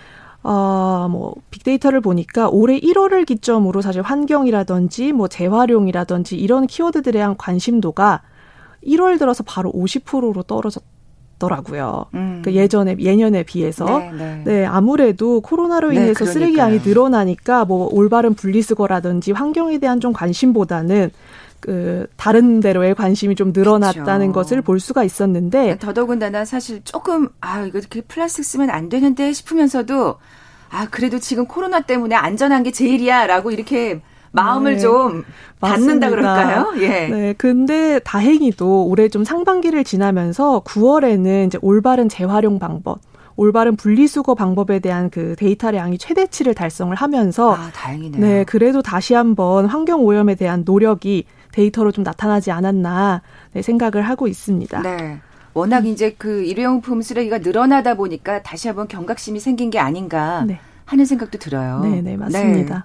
어, 0.49 1.09
뭐, 1.11 1.35
빅데이터를 1.51 1.99
보니까 1.99 2.47
올해 2.47 2.79
1월을 2.79 3.25
기점으로 3.25 3.81
사실 3.81 4.01
환경이라든지 4.01 5.11
뭐 5.11 5.27
재활용이라든지 5.27 6.37
이런 6.37 6.67
키워드들에 6.67 7.17
대한 7.17 7.35
관심도가 7.35 8.21
1월 8.85 9.19
들어서 9.19 9.43
바로 9.43 9.73
50%로 9.73 10.43
떨어졌 10.43 10.83
더라고요. 11.37 12.05
음. 12.13 12.41
그 12.43 12.53
예전에 12.53 12.95
예년에 12.97 13.43
비해서 13.43 13.85
네, 13.99 14.11
네. 14.11 14.41
네 14.45 14.65
아무래도 14.65 15.41
코로나로 15.41 15.89
네, 15.89 15.95
인해서 15.95 16.25
네, 16.25 16.31
쓰레기 16.31 16.57
양이 16.57 16.79
늘어나니까 16.79 17.65
뭐 17.65 17.89
올바른 17.91 18.33
분리수거라든지 18.33 19.33
환경에 19.33 19.77
대한 19.79 19.99
좀 19.99 20.13
관심보다는 20.13 21.11
그 21.59 22.07
다른 22.15 22.59
데로의 22.59 22.95
관심이 22.95 23.35
좀 23.35 23.51
늘어났다는 23.53 24.31
그렇죠. 24.31 24.33
것을 24.33 24.61
볼 24.61 24.79
수가 24.79 25.03
있었는데 25.03 25.77
더더군다나 25.79 26.45
사실 26.45 26.81
조금 26.83 27.29
아 27.41 27.63
이거 27.63 27.79
이렇게 27.79 28.01
플라스틱 28.01 28.43
쓰면 28.43 28.69
안 28.69 28.89
되는데 28.89 29.33
싶으면서도 29.33 30.15
아 30.69 30.87
그래도 30.89 31.19
지금 31.19 31.45
코로나 31.45 31.81
때문에 31.81 32.15
안전한 32.15 32.63
게 32.63 32.71
제일이야라고 32.71 33.51
이렇게 33.51 34.01
마음을 34.31 34.73
네. 34.73 34.79
좀 34.79 35.23
받는다 35.59 36.09
그럴까요? 36.09 36.73
예. 36.77 37.07
네. 37.07 37.33
근데 37.37 37.99
다행히도 37.99 38.85
올해 38.85 39.09
좀 39.09 39.23
상반기를 39.23 39.83
지나면서 39.83 40.61
9월에는 40.65 41.47
이제 41.47 41.57
올바른 41.61 42.09
재활용 42.09 42.59
방법 42.59 42.99
올바른 43.35 43.75
분리수거 43.75 44.35
방법에 44.35 44.79
대한 44.79 45.09
그 45.09 45.35
데이터량이 45.37 45.97
최대치를 45.97 46.55
달성을 46.55 46.93
하면서 46.95 47.53
아, 47.53 47.69
다행이네요. 47.71 48.21
네, 48.21 48.43
그래도 48.43 48.81
다시 48.81 49.13
한번 49.13 49.67
환경 49.67 50.03
오염에 50.03 50.35
대한 50.35 50.63
노력이 50.65 51.25
데이터로 51.57 51.91
좀 51.91 52.03
나타나지 52.03 52.51
않았나 52.51 53.21
네, 53.53 53.61
생각을 53.63 54.03
하고 54.03 54.27
있습니다. 54.27 54.81
네. 54.83 55.19
워낙 55.53 55.79
음. 55.79 55.87
이제 55.87 56.13
그 56.17 56.43
일회용품 56.43 57.01
쓰레기가 57.01 57.39
늘어나다 57.39 57.95
보니까 57.95 58.43
다시 58.43 58.67
한번 58.67 58.87
경각심이 58.87 59.39
생긴 59.39 59.71
게 59.71 59.79
아닌가 59.79 60.45
네. 60.45 60.59
하는 60.85 61.05
생각도 61.05 61.39
들어요. 61.39 61.79
네, 61.79 62.01
네, 62.01 62.15
맞습니다. 62.15 62.75
네. 62.75 62.81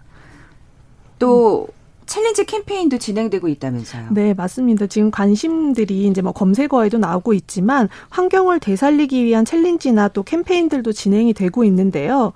또 1.19 1.69
음. 1.69 1.83
challenge 2.07 2.47
캠페인도 2.47 2.99
진행되고 2.99 3.47
있다면서요? 3.47 4.09
네, 4.11 4.35
맞습니다. 4.35 4.87
지금 4.87 5.11
관심들이 5.11 6.07
이제 6.07 6.23
뭐 6.23 6.33
검색어에도 6.33 6.99
나오고 6.99 7.35
있지만 7.35 7.89
환경을 8.09 8.59
되살리기 8.59 9.25
위한 9.25 9.45
challenge나 9.45 10.09
또 10.09 10.23
캠페인들도 10.23 10.93
진행이 10.93 11.35
되고 11.35 11.63
있는데요. 11.65 12.33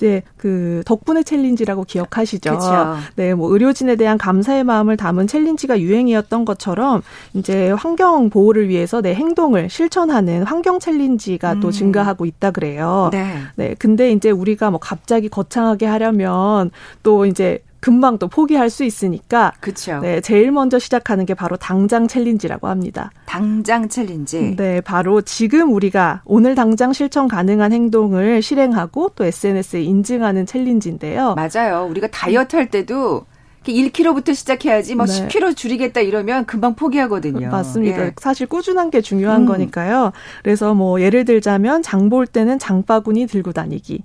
네, 0.00 0.22
그 0.36 0.82
덕분에 0.86 1.22
challenge라고 1.22 1.84
기억하시죠? 1.84 2.50
그렇죠. 2.50 2.96
네, 3.16 3.34
뭐 3.34 3.52
의료진에 3.52 3.96
대한 3.96 4.16
감사의 4.16 4.64
마음을 4.64 4.96
담은 4.96 5.26
challenge가 5.26 5.80
유행이었던 5.80 6.44
것처럼 6.44 7.02
이제 7.34 7.70
환경 7.70 8.30
보호를 8.30 8.68
위해서 8.68 9.02
내 9.02 9.14
행동을 9.14 9.68
실천하는 9.68 10.42
환경 10.44 10.80
challenge가 10.80 11.54
음. 11.54 11.60
또 11.60 11.70
증가하고 11.70 12.24
있다 12.24 12.50
그래요. 12.50 13.10
네. 13.12 13.34
네, 13.56 13.74
근데 13.78 14.10
이제 14.12 14.30
우리가 14.30 14.70
뭐 14.70 14.80
갑자기 14.80 15.28
거창하게 15.28 15.86
하려면 15.86 16.70
또 17.02 17.26
이제 17.26 17.62
금방 17.80 18.18
또 18.18 18.28
포기할 18.28 18.68
수 18.70 18.84
있으니까 18.84 19.52
그렇죠. 19.60 20.00
네, 20.00 20.20
제일 20.20 20.52
먼저 20.52 20.78
시작하는 20.78 21.24
게 21.26 21.34
바로 21.34 21.56
당장 21.56 22.06
challenge라고 22.06 22.68
합니다. 22.68 23.10
당장 23.26 23.88
challenge. 23.88 24.54
네, 24.56 24.80
바로 24.82 25.22
지금 25.22 25.72
우리가 25.72 26.22
오늘 26.26 26.54
당장 26.54 26.92
실천 26.92 27.26
가능한 27.26 27.72
행동을 27.72 28.42
실행하고 28.42 29.10
또 29.16 29.24
SNS에 29.24 29.82
인증하는 29.82 30.44
challenge인데요. 30.46 31.34
맞아요. 31.36 31.86
우리가 31.90 32.08
다이어트 32.08 32.56
할 32.56 32.70
때도 32.70 33.24
1kg부터 33.64 34.34
시작해야지 34.34 34.94
뭐 34.94 35.04
네. 35.06 35.28
10kg 35.28 35.54
줄이겠다 35.56 36.00
이러면 36.00 36.46
금방 36.46 36.74
포기하거든요. 36.74 37.50
맞습니다. 37.50 38.06
예. 38.06 38.12
사실 38.18 38.46
꾸준한 38.46 38.90
게 38.90 39.00
중요한 39.00 39.42
음. 39.42 39.46
거니까요. 39.46 40.12
그래서 40.42 40.74
뭐 40.74 41.00
예를 41.00 41.24
들자면 41.24 41.82
장 41.82 42.08
볼 42.10 42.26
때는 42.26 42.58
장바구니 42.58 43.26
들고 43.26 43.52
다니기. 43.52 44.02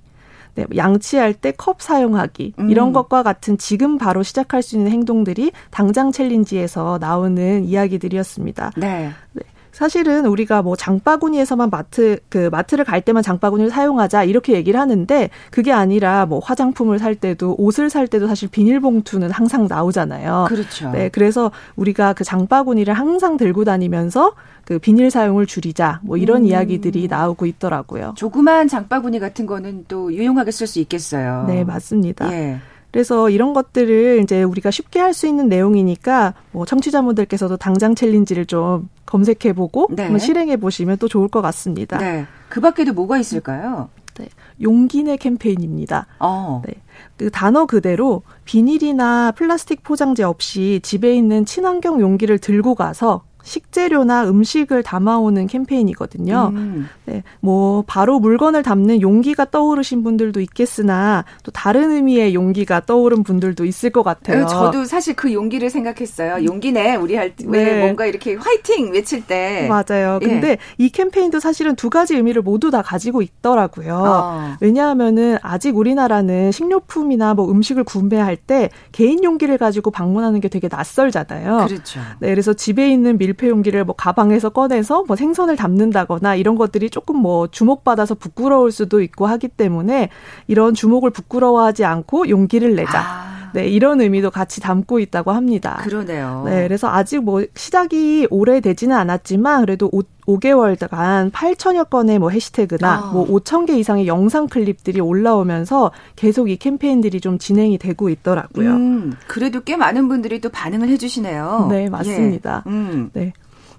네, 0.56 0.64
양치할 0.74 1.34
때 1.34 1.52
컵 1.56 1.80
사용하기 1.80 2.54
음. 2.58 2.70
이런 2.70 2.92
것과 2.92 3.22
같은 3.22 3.56
지금 3.58 3.98
바로 3.98 4.22
시작할 4.22 4.62
수 4.62 4.76
있는 4.76 4.90
행동들이 4.90 5.52
당장 5.70 6.12
챌린지에서 6.12 6.98
나오는 7.00 7.64
이야기들이었습니다. 7.64 8.72
네. 8.76 9.10
네. 9.32 9.42
사실은 9.76 10.24
우리가 10.24 10.62
뭐 10.62 10.74
장바구니에서만 10.74 11.68
마트 11.68 12.18
그 12.30 12.48
마트를 12.50 12.86
갈 12.86 13.02
때만 13.02 13.22
장바구니를 13.22 13.70
사용하자 13.70 14.24
이렇게 14.24 14.54
얘기를 14.54 14.80
하는데 14.80 15.28
그게 15.50 15.70
아니라 15.70 16.24
뭐 16.24 16.38
화장품을 16.38 16.98
살 16.98 17.14
때도 17.14 17.56
옷을 17.58 17.90
살 17.90 18.08
때도 18.08 18.26
사실 18.26 18.48
비닐봉투는 18.48 19.30
항상 19.30 19.66
나오잖아요. 19.68 20.46
그렇죠. 20.48 20.90
네, 20.92 21.10
그래서 21.10 21.50
우리가 21.76 22.14
그 22.14 22.24
장바구니를 22.24 22.94
항상 22.94 23.36
들고 23.36 23.64
다니면서 23.64 24.32
그 24.64 24.78
비닐 24.78 25.10
사용을 25.10 25.44
줄이자 25.44 26.00
뭐 26.02 26.16
이런 26.16 26.38
음. 26.38 26.46
이야기들이 26.46 27.08
나오고 27.08 27.44
있더라고요. 27.44 28.14
조그만 28.16 28.68
장바구니 28.68 29.18
같은 29.18 29.44
거는 29.44 29.84
또 29.88 30.10
유용하게 30.10 30.52
쓸 30.52 30.66
수 30.66 30.80
있겠어요. 30.80 31.44
네, 31.48 31.64
맞습니다. 31.64 32.32
예. 32.32 32.56
그래서 32.92 33.28
이런 33.28 33.52
것들을 33.52 34.20
이제 34.22 34.42
우리가 34.42 34.70
쉽게 34.70 35.00
할 35.00 35.12
수 35.12 35.26
있는 35.26 35.50
내용이니까 35.50 36.32
뭐 36.52 36.64
청취자분들께서도 36.64 37.58
당장 37.58 37.94
챌린지를 37.94 38.46
좀 38.46 38.88
검색해 39.06 39.52
보고 39.54 39.88
네. 39.90 40.04
한번 40.04 40.18
실행해 40.18 40.56
보시면 40.56 40.98
또 40.98 41.08
좋을 41.08 41.28
것 41.28 41.40
같습니다. 41.42 41.98
네. 41.98 42.26
그 42.48 42.60
밖에도 42.60 42.92
뭐가 42.92 43.18
있을까요? 43.18 43.88
네. 44.18 44.28
용기내 44.62 45.16
캠페인입니다. 45.16 46.06
어. 46.18 46.62
네. 46.66 46.74
그 47.16 47.30
단어 47.30 47.66
그대로 47.66 48.22
비닐이나 48.44 49.32
플라스틱 49.32 49.82
포장재 49.82 50.22
없이 50.22 50.80
집에 50.82 51.14
있는 51.14 51.44
친환경 51.44 52.00
용기를 52.00 52.38
들고 52.38 52.74
가서 52.74 53.24
식재료나 53.46 54.28
음식을 54.28 54.82
담아오는 54.82 55.46
캠페인이거든요. 55.46 56.50
음. 56.52 56.88
네, 57.04 57.22
뭐 57.40 57.84
바로 57.86 58.18
물건을 58.18 58.64
담는 58.64 59.00
용기가 59.00 59.44
떠오르신 59.44 60.02
분들도 60.02 60.40
있겠으나 60.40 61.24
또 61.44 61.52
다른 61.52 61.92
의미의 61.92 62.34
용기가 62.34 62.80
떠오른 62.80 63.22
분들도 63.22 63.64
있을 63.64 63.90
것 63.90 64.02
같아요. 64.02 64.44
어, 64.44 64.46
저도 64.46 64.84
사실 64.84 65.14
그 65.14 65.32
용기를 65.32 65.70
생각했어요. 65.70 66.44
용기네 66.44 66.96
우리 66.96 67.14
할때 67.14 67.46
네. 67.46 67.80
뭔가 67.80 68.06
이렇게 68.06 68.34
화이팅 68.34 68.92
외칠 68.92 69.24
때 69.24 69.68
맞아요. 69.68 70.18
예. 70.22 70.26
근데 70.26 70.48
예. 70.50 70.58
이 70.78 70.88
캠페인도 70.88 71.38
사실은 71.38 71.76
두 71.76 71.88
가지 71.88 72.16
의미를 72.16 72.42
모두 72.42 72.72
다 72.72 72.82
가지고 72.82 73.22
있더라고요. 73.22 73.94
어. 73.94 74.56
왜냐하면은 74.60 75.38
아직 75.40 75.76
우리나라는 75.76 76.50
식료품이나 76.50 77.34
뭐 77.34 77.48
음식을 77.48 77.84
구매할 77.84 78.36
때 78.36 78.70
개인 78.90 79.22
용기를 79.22 79.56
가지고 79.56 79.92
방문하는 79.92 80.40
게 80.40 80.48
되게 80.48 80.68
낯설잖아요. 80.68 81.66
그렇죠. 81.68 82.00
네, 82.18 82.30
그래서 82.30 82.52
집에 82.52 82.90
있는 82.90 83.18
밀 83.18 83.35
밀폐 83.36 83.48
용기를 83.48 83.84
뭐 83.84 83.94
가방에서 83.94 84.50
꺼내서 84.50 85.04
뭐 85.06 85.16
생선을 85.16 85.56
담는다거나 85.56 86.34
이런 86.34 86.56
것들이 86.56 86.90
조금 86.90 87.16
뭐 87.16 87.46
주목받아서 87.46 88.14
부끄러울 88.16 88.72
수도 88.72 89.00
있고 89.00 89.26
하기 89.26 89.48
때문에 89.48 90.08
이런 90.48 90.74
주목을 90.74 91.10
부끄러워하지 91.10 91.84
않고 91.84 92.28
용기를 92.28 92.74
내자. 92.74 93.00
아. 93.00 93.35
네, 93.56 93.68
이런 93.68 94.02
의미도 94.02 94.30
같이 94.30 94.60
담고 94.60 94.98
있다고 94.98 95.32
합니다. 95.32 95.80
그러네요. 95.82 96.42
네, 96.44 96.64
그래서 96.64 96.90
아직 96.90 97.24
뭐 97.24 97.42
시작이 97.54 98.26
오래되지는 98.28 98.94
않았지만 98.94 99.62
그래도 99.62 99.90
5, 100.26 100.38
개월간 100.38 101.30
8천여 101.30 101.88
건의 101.88 102.18
뭐 102.18 102.28
해시태그나 102.28 102.92
아. 102.92 103.10
뭐 103.14 103.26
5천 103.26 103.66
개 103.66 103.78
이상의 103.78 104.06
영상 104.08 104.46
클립들이 104.46 105.00
올라오면서 105.00 105.90
계속 106.16 106.50
이 106.50 106.58
캠페인들이 106.58 107.22
좀 107.22 107.38
진행이 107.38 107.78
되고 107.78 108.10
있더라고요. 108.10 108.72
음, 108.72 109.14
그래도 109.26 109.62
꽤 109.62 109.74
많은 109.76 110.06
분들이 110.08 110.38
또 110.42 110.50
반응을 110.50 110.90
해주시네요. 110.90 111.68
네, 111.70 111.88
맞습니다. 111.88 112.62
예. 112.66 112.70
음. 112.70 113.10
네. 113.14 113.32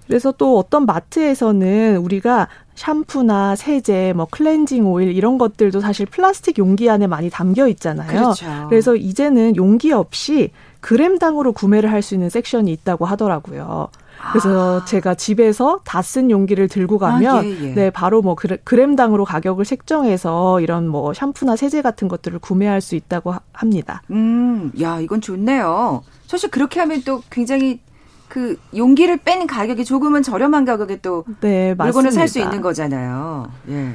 그래서 0.08 0.32
또 0.32 0.58
어떤 0.58 0.86
마트에서는 0.86 1.98
우리가 1.98 2.48
샴푸나 2.78 3.56
세제, 3.56 4.12
뭐 4.14 4.26
클렌징 4.30 4.86
오일 4.86 5.10
이런 5.10 5.36
것들도 5.36 5.80
사실 5.80 6.06
플라스틱 6.06 6.58
용기 6.58 6.88
안에 6.88 7.08
많이 7.08 7.28
담겨 7.28 7.66
있잖아요. 7.68 8.08
그렇죠. 8.08 8.46
그래서 8.70 8.94
이제는 8.94 9.56
용기 9.56 9.92
없이 9.92 10.50
그램당으로 10.80 11.52
구매를 11.52 11.90
할 11.90 12.02
수 12.02 12.14
있는 12.14 12.30
섹션이 12.30 12.70
있다고 12.72 13.04
하더라고요. 13.04 13.88
그래서 14.32 14.80
아. 14.80 14.84
제가 14.84 15.14
집에서 15.16 15.80
다 15.84 16.02
쓴 16.02 16.30
용기를 16.30 16.68
들고 16.68 16.96
아, 17.04 17.10
가면 17.10 17.36
아, 17.36 17.44
예, 17.44 17.50
예. 17.50 17.74
네 17.74 17.90
바로 17.90 18.22
뭐 18.22 18.36
그램당으로 18.36 19.24
가격을 19.24 19.64
책정해서 19.64 20.60
이런 20.60 20.86
뭐 20.88 21.12
샴푸나 21.12 21.56
세제 21.56 21.82
같은 21.82 22.06
것들을 22.08 22.38
구매할 22.38 22.80
수 22.80 22.94
있다고 22.94 23.34
합니다. 23.52 24.02
음, 24.10 24.70
야 24.80 25.00
이건 25.00 25.20
좋네요. 25.20 26.02
사실 26.26 26.50
그렇게 26.50 26.78
하면 26.80 27.02
또 27.04 27.22
굉장히 27.30 27.80
그 28.28 28.58
용기를 28.76 29.18
뺀 29.18 29.46
가격이 29.46 29.84
조금은 29.84 30.22
저렴한 30.22 30.64
가격에 30.64 31.00
또 31.00 31.24
네, 31.40 31.74
물건을 31.74 32.12
살 32.12 32.28
수 32.28 32.38
있는 32.38 32.60
거잖아요. 32.60 33.50
예. 33.70 33.94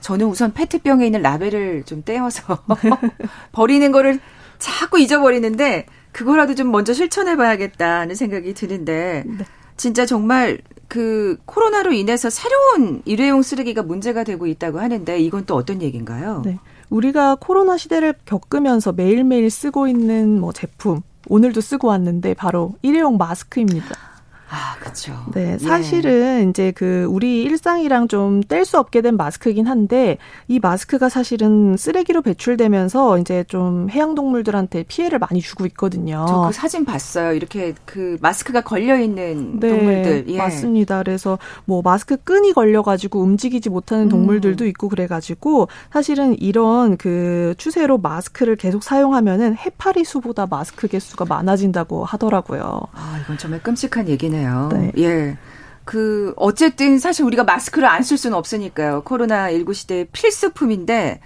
저는 0.00 0.26
우선 0.26 0.52
페트병에 0.52 1.06
있는 1.06 1.22
라벨을 1.22 1.84
좀 1.84 2.02
떼어서 2.04 2.58
버리는 3.52 3.90
거를 3.90 4.20
자꾸 4.58 5.00
잊어버리는데 5.00 5.86
그거라도 6.12 6.54
좀 6.54 6.70
먼저 6.70 6.92
실천해 6.92 7.36
봐야겠다는 7.36 8.14
생각이 8.14 8.54
드는데 8.54 9.24
네. 9.26 9.44
진짜 9.76 10.06
정말 10.06 10.58
그 10.86 11.38
코로나로 11.46 11.92
인해서 11.92 12.30
새로운 12.30 13.02
일회용 13.06 13.42
쓰레기가 13.42 13.82
문제가 13.82 14.22
되고 14.22 14.46
있다고 14.46 14.78
하는데 14.78 15.18
이건 15.18 15.46
또 15.46 15.56
어떤 15.56 15.82
얘기인가요? 15.82 16.42
네. 16.44 16.58
우리가 16.90 17.36
코로나 17.40 17.76
시대를 17.76 18.14
겪으면서 18.26 18.92
매일매일 18.92 19.50
쓰고 19.50 19.88
있는 19.88 20.38
뭐 20.38 20.52
제품 20.52 21.00
오늘도 21.28 21.60
쓰고 21.60 21.88
왔는데 21.88 22.34
바로 22.34 22.74
일회용 22.82 23.16
마스크입니다. 23.16 24.13
아, 24.54 24.76
그렇죠. 24.78 25.12
네, 25.34 25.54
예. 25.54 25.58
사실은 25.58 26.44
예. 26.46 26.50
이제 26.50 26.70
그 26.72 27.06
우리 27.10 27.42
일상이랑 27.42 28.08
좀 28.08 28.40
뗄 28.48 28.64
수 28.64 28.78
없게 28.78 29.00
된 29.02 29.16
마스크이긴 29.16 29.66
한데 29.66 30.18
이 30.48 30.58
마스크가 30.60 31.08
사실은 31.08 31.76
쓰레기로 31.76 32.22
배출되면서 32.22 33.18
이제 33.18 33.44
좀 33.48 33.88
해양 33.90 34.14
동물들한테 34.14 34.84
피해를 34.84 35.18
많이 35.18 35.40
주고 35.40 35.66
있거든요. 35.66 36.24
저 36.28 36.44
그 36.46 36.52
사진 36.52 36.84
봤어요. 36.84 37.32
이렇게 37.32 37.74
그 37.84 38.16
마스크가 38.20 38.60
걸려 38.62 38.98
있는 38.98 39.58
네, 39.60 39.68
동물들. 39.70 40.24
예. 40.28 40.36
맞습니다. 40.38 40.98
그래서 41.02 41.38
뭐 41.64 41.80
마스크 41.82 42.16
끈이 42.16 42.52
걸려 42.52 42.82
가지고 42.82 43.20
움직이지 43.22 43.70
못하는 43.70 44.08
동물들도 44.08 44.64
음. 44.64 44.68
있고 44.68 44.88
그래 44.88 45.06
가지고 45.06 45.68
사실은 45.92 46.38
이런 46.40 46.96
그 46.96 47.54
추세로 47.58 47.98
마스크를 47.98 48.56
계속 48.56 48.82
사용하면은 48.84 49.56
해파리 49.56 50.04
수보다 50.04 50.46
마스크 50.46 50.86
개수가 50.88 51.24
많아진다고 51.24 52.04
하더라고요. 52.04 52.80
아, 52.92 53.18
이건 53.24 53.38
정말 53.38 53.62
끔찍한 53.62 54.08
얘기네요. 54.08 54.43
그러네요. 54.44 54.68
네. 54.72 54.92
예. 54.98 55.36
그 55.84 56.32
어쨌든 56.36 56.98
사실 56.98 57.24
우리가 57.24 57.44
마스크를 57.44 57.86
안 57.88 58.02
쓸 58.02 58.16
수는 58.16 58.36
없으니까요. 58.36 59.02
코로나 59.04 59.50
19 59.50 59.74
시대의 59.74 60.06
필수품인데 60.12 61.20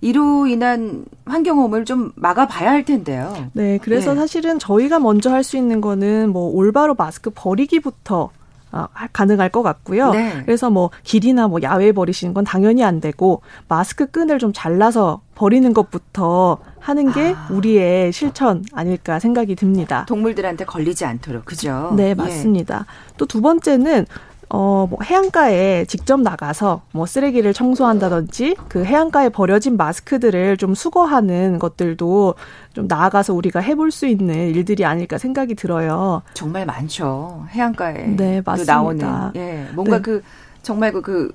이로 0.00 0.46
인한 0.46 1.04
환경오염을 1.24 1.84
좀 1.84 2.12
막아봐야 2.14 2.70
할 2.70 2.84
텐데요. 2.84 3.48
네, 3.54 3.78
그래서 3.82 4.12
예. 4.12 4.16
사실은 4.16 4.58
저희가 4.58 4.98
먼저 5.00 5.30
할 5.32 5.42
수 5.42 5.56
있는 5.56 5.80
거는 5.80 6.30
뭐 6.30 6.50
올바로 6.52 6.94
마스크 6.94 7.30
버리기부터 7.34 8.30
어, 8.72 8.86
가능할 9.12 9.48
것 9.48 9.62
같고요. 9.62 10.10
네. 10.10 10.42
그래서 10.44 10.70
뭐 10.70 10.90
길이나 11.02 11.48
뭐 11.48 11.60
야외에 11.62 11.92
버리시는 11.92 12.34
건 12.34 12.44
당연히 12.44 12.84
안 12.84 13.00
되고 13.00 13.42
마스크 13.68 14.06
끈을 14.06 14.38
좀 14.38 14.52
잘라서 14.52 15.20
버리는 15.34 15.72
것부터 15.72 16.58
하는 16.80 17.12
게 17.12 17.34
아. 17.36 17.48
우리의 17.50 18.12
실천 18.12 18.64
아닐까 18.72 19.18
생각이 19.18 19.54
듭니다. 19.54 20.04
동물들한테 20.06 20.64
걸리지 20.64 21.04
않도록 21.04 21.44
그죠? 21.44 21.92
네, 21.96 22.10
예. 22.10 22.14
맞습니다. 22.14 22.86
예. 22.88 23.16
또두 23.16 23.40
번째는 23.40 24.06
어, 24.48 24.86
뭐 24.88 24.98
해안가에 25.02 25.86
직접 25.86 26.20
나가서 26.20 26.82
뭐 26.92 27.04
쓰레기를 27.06 27.52
청소한다든지 27.52 28.56
그 28.68 28.84
해안가에 28.84 29.30
버려진 29.30 29.76
마스크들을 29.76 30.56
좀 30.56 30.74
수거하는 30.74 31.58
것들도 31.58 32.34
좀 32.72 32.86
나아가서 32.86 33.34
우리가 33.34 33.60
해볼 33.60 33.90
수 33.90 34.06
있는 34.06 34.34
일들이 34.54 34.84
아닐까 34.84 35.18
생각이 35.18 35.54
들어요. 35.54 36.22
정말 36.34 36.64
많죠. 36.64 37.46
해안가에 37.50 38.16
네, 38.16 38.42
맞습니다. 38.44 38.74
나오는 38.74 39.30
예, 39.34 39.66
뭔가 39.74 39.96
네. 39.96 40.02
그 40.02 40.22
정말 40.62 40.92
그, 40.92 41.00
그 41.02 41.32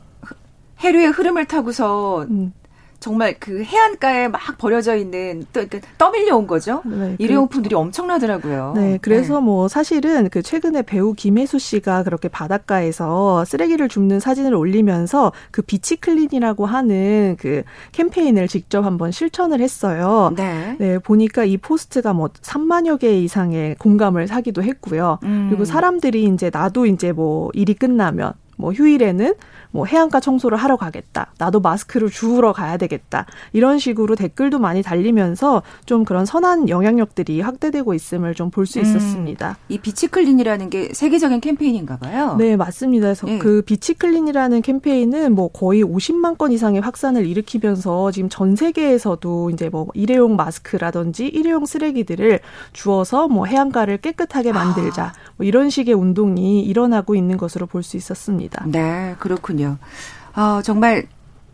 해류의 0.80 1.08
흐름을 1.08 1.46
타고서 1.46 2.24
음. 2.30 2.54
정말 3.02 3.36
그 3.40 3.64
해안가에 3.64 4.28
막 4.28 4.40
버려져 4.60 4.96
있는 4.96 5.44
또 5.52 5.60
이렇게 5.60 5.82
떠밀려 5.98 6.38
온 6.38 6.46
거죠. 6.46 6.84
네, 6.86 7.16
그 7.18 7.24
일회용품들이 7.24 7.74
그, 7.74 7.80
엄청나더라고요. 7.80 8.74
네, 8.76 9.00
그래서 9.02 9.40
네. 9.40 9.46
뭐 9.46 9.68
사실은 9.68 10.30
그 10.30 10.44
최근에 10.44 10.84
배우 10.84 11.14
김혜수 11.14 11.58
씨가 11.58 12.04
그렇게 12.04 12.28
바닷가에서 12.28 13.44
쓰레기를 13.46 13.90
줍는 13.90 14.20
사진을 14.20 14.54
올리면서 14.54 15.32
그 15.50 15.64
beach 15.64 15.96
clean이라고 15.96 16.68
하는 16.68 17.38
그 17.40 17.64
캠페인을 17.92 18.48
직접 18.48 18.86
한번 18.86 19.12
실천을 19.12 19.62
했어요. 19.62 20.32
네. 20.38 20.76
네, 20.78 21.00
보니까 21.00 21.44
이 21.44 21.58
포스트가 21.58 22.14
뭐 22.14 22.28
3만여 22.28 23.00
개 23.00 23.20
이상의 23.20 23.78
공감을 23.80 24.28
사기도 24.28 24.62
했고요. 24.62 25.18
음. 25.24 25.48
그리고 25.50 25.66
사람들이 25.66 26.26
이제 26.26 26.52
나도 26.54 26.86
이제 26.86 27.12
뭐 27.12 27.50
일이 27.54 27.74
끝나면 27.74 28.34
뭐 28.62 28.72
휴일에는 28.72 29.34
뭐 29.72 29.86
해안가 29.86 30.20
청소를 30.20 30.58
하러 30.58 30.78
가겠다. 30.78 31.34
나도 31.38 31.60
마스크를 31.60 32.10
주우러 32.10 32.54
가야 32.54 32.78
되겠다. 32.78 33.26
이런 33.54 33.80
식으로 33.80 34.16
댓글도 34.16 34.60
많이 34.60 34.82
달리면서 34.84 35.64
좀 35.86 36.06
그런 36.06 36.26
선한 36.26 36.70
영향력들이 36.70 37.42
확대되고 37.42 37.94
있음을 37.94 38.36
좀 38.36 38.52
볼수 38.52 38.80
음. 38.80 38.84
있었습니다. 38.84 39.50
음, 39.50 39.56
이 39.70 39.78
beach 39.80 40.08
clean이라는 40.08 40.70
게 40.70 40.90
세계적인 40.94 41.42
캠페인인가 41.42 41.98
봐요. 41.98 42.36
네, 42.38 42.56
맞습니다. 42.56 43.08
그래서 43.08 43.26
네. 43.28 43.40
그 43.40 43.62
beach 43.64 43.94
clean이라는 43.96 44.62
캠페인은 44.62 45.34
뭐 45.34 45.48
거의 45.50 45.84
50만 45.84 46.38
건 46.38 46.52
이상의 46.52 46.82
확산을 46.82 47.26
일으키면서 47.26 48.12
지금 48.12 48.30
전 48.30 48.56
세계에서도 48.56 49.50
이제 49.52 49.70
뭐 49.70 49.88
일회용 49.94 50.36
마스크라든지 50.36 51.28
일회용 51.28 51.66
쓰레기들을 51.66 52.40
주워서 52.74 53.28
뭐 53.28 53.46
해안가를 53.46 53.98
깨끗하게 53.98 54.52
만들자. 54.52 55.04
아. 55.04 55.14
뭐 55.38 55.46
이런 55.48 55.70
식의 55.70 55.94
운동이 55.96 56.62
일어나고 56.62 57.16
있는 57.16 57.38
것으로 57.38 57.66
볼 57.66 57.82
수 57.82 57.98
있었습니다. 57.98 58.51
네, 58.66 59.16
그렇군요. 59.20 59.42
그렇군요. 59.42 59.78
어, 60.36 60.62
정말 60.62 61.08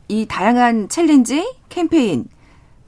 이 0.07 0.25
다양한 0.27 0.89
challenge, 0.89 1.54
캠페인, 1.69 2.25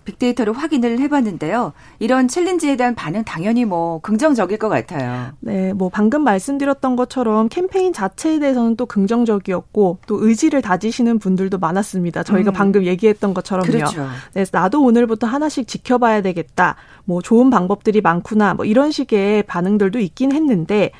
빅데이터를 0.05 0.53
확인을 0.53 0.99
해봤는데요. 0.99 1.73
이런 1.99 2.27
challenge에 2.27 2.77
대한 2.77 2.95
반응 2.95 3.23
당연히 3.23 3.65
뭐 3.65 3.99
긍정적일 4.01 4.57
것 4.57 4.67
같아요. 4.69 5.33
네, 5.39 5.73
뭐 5.73 5.89
방금 5.89 6.23
말씀드렸던 6.23 6.95
것처럼 6.95 7.47
캠페인 7.49 7.93
자체에 7.93 8.39
대해서는 8.39 8.75
또 8.75 8.87
긍정적이었고 8.87 9.99
또 10.07 10.25
의지를 10.25 10.61
다지시는 10.61 11.19
분들도 11.19 11.59
많았습니다. 11.59 12.23
저희가 12.23 12.51
음. 12.51 12.53
방금 12.53 12.85
얘기했던 12.85 13.33
것처럼요. 13.35 13.71
그렇죠. 13.71 14.07
네, 14.33 14.45
나도 14.51 14.83
오늘부터 14.83 15.27
하나씩 15.27 15.67
지켜봐야 15.67 16.21
되겠다. 16.21 16.75
뭐 17.05 17.21
좋은 17.21 17.49
방법들이 17.49 18.01
많구나. 18.01 18.55
뭐 18.55 18.65
이런 18.65 18.91
식의 18.91 19.43
반응들도 19.43 19.99
있긴 19.99 20.31
했는데 20.31 20.91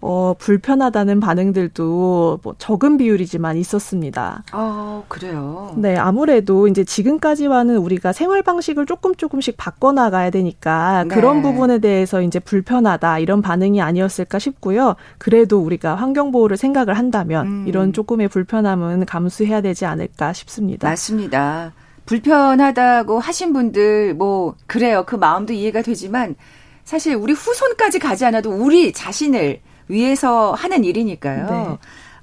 어, 0.00 0.34
불편하다는 0.38 1.18
반응들도 1.18 2.40
뭐 2.42 2.54
적은 2.58 2.98
비율이지만 2.98 3.56
있었습니다. 3.56 4.44
아, 4.52 5.02
그래요? 5.08 5.74
네, 5.76 5.96
아무래도 5.96 6.68
이제 6.68 6.84
지금까지와는 6.84 7.78
우리가 7.78 8.12
생활 8.12 8.42
방식을 8.42 8.86
조금 8.86 9.14
조금씩 9.16 9.56
바꿔나가야 9.56 10.30
되니까 10.30 11.04
네. 11.04 11.14
그런 11.14 11.42
부분에 11.42 11.78
대해서 11.78 12.22
이제 12.22 12.38
불편하다 12.38 13.18
이런 13.18 13.42
반응이 13.42 13.82
아니었을까 13.82 14.38
싶고요. 14.38 14.94
그래도 15.18 15.58
우리가 15.58 15.96
환경보호를 15.96 16.56
생각을 16.56 16.96
한다면 16.96 17.46
음. 17.46 17.64
이런 17.66 17.92
조금의 17.92 18.28
불편함은 18.28 19.06
감수해야 19.06 19.60
되지 19.62 19.84
않을까 19.84 20.32
싶습니다. 20.32 20.88
맞습니다. 20.88 21.72
불편하다고 22.06 23.18
하신 23.18 23.52
분들 23.52 24.14
뭐 24.14 24.54
그래요. 24.66 25.04
그 25.06 25.16
마음도 25.16 25.52
이해가 25.52 25.82
되지만 25.82 26.36
사실 26.84 27.14
우리 27.14 27.34
후손까지 27.34 27.98
가지 27.98 28.24
않아도 28.24 28.50
우리 28.50 28.92
자신을 28.92 29.60
위해서 29.88 30.52
하는 30.52 30.84
일이니까요. 30.84 31.46
네. 31.50 31.78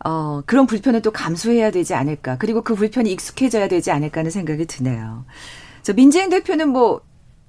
어, 0.06 0.42
그런 0.46 0.68
불편을 0.68 1.02
또 1.02 1.12
감수해야 1.12 1.72
되지 1.72 1.96
않을까. 1.96 2.38
그리고 2.38 2.62
그 2.62 2.76
불편이 2.76 3.12
익숙해져야 3.12 3.68
되지 3.68 3.92
않을까 3.92 4.20
하는 4.20 4.32
생각이 4.32 4.66
드네요. 4.66 5.26
저 5.82 5.94
민재인 5.94 6.30
대표는 6.30 6.70
뭐 6.70 7.02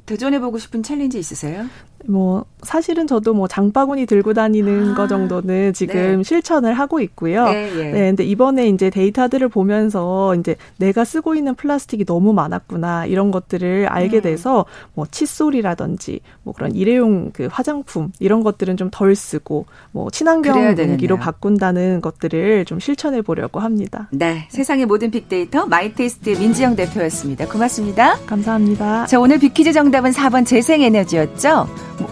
도전해보고 0.07 0.59
싶은 0.59 0.83
챌린지 0.83 1.19
있으세요? 1.19 1.67
뭐 2.07 2.45
사실은 2.63 3.07
저도 3.07 3.35
뭐 3.35 3.47
장바구니 3.47 4.07
들고 4.07 4.35
다니는 4.35 4.93
아, 4.93 4.95
거 4.95 5.07
정도는 5.07 5.73
지금 5.73 6.19
네. 6.19 6.23
실천을 6.23 6.75
하고 6.75 7.01
있고요. 7.01 7.45
네, 7.45 7.71
예. 7.77 7.85
네, 7.93 8.01
근데 8.09 8.25
이번에 8.25 8.69
이제 8.69 8.91
데이터들을 8.91 9.49
보면서 9.49 10.35
이제 10.35 10.57
내가 10.79 11.05
쓰고 11.05 11.35
있는 11.35 11.55
플라스틱이 11.55 12.05
너무 12.05 12.33
많았구나 12.33 13.07
이런 13.07 13.31
것들을 13.31 13.87
알게 13.89 14.19
음. 14.19 14.23
돼서 14.23 14.65
뭐 14.95 15.07
칫솔이라든지 15.09 16.21
뭐 16.43 16.55
그런 16.55 16.75
일회용 16.75 17.31
그 17.33 17.49
화장품 17.51 18.11
이런 18.19 18.43
것들은 18.43 18.77
좀 18.77 18.91
덜 18.97 19.15
쓰고 19.15 19.67
뭐 19.93 20.11
친환경 20.11 20.79
용기로 20.79 21.19
바꾼다는 21.19 22.01
것들을 22.01 22.65
좀 22.65 22.81
실천해 22.81 23.21
보려고 23.21 23.61
합니다. 23.61 24.09
네, 24.11 24.47
세상의 24.51 24.87
모든 24.87 25.11
빅데이터 25.11 25.67
마이테이스트의 25.67 26.39
민지영 26.39 26.77
대표였습니다. 26.77 27.47
고맙습니다. 27.47 28.17
감사합니다. 28.25 29.05
자, 29.07 29.21
오늘 29.21 29.39
빅퀴즈 29.39 29.73
정답은 29.73 30.13
4번 30.13 30.47
재생에너지였죠. 30.47 31.67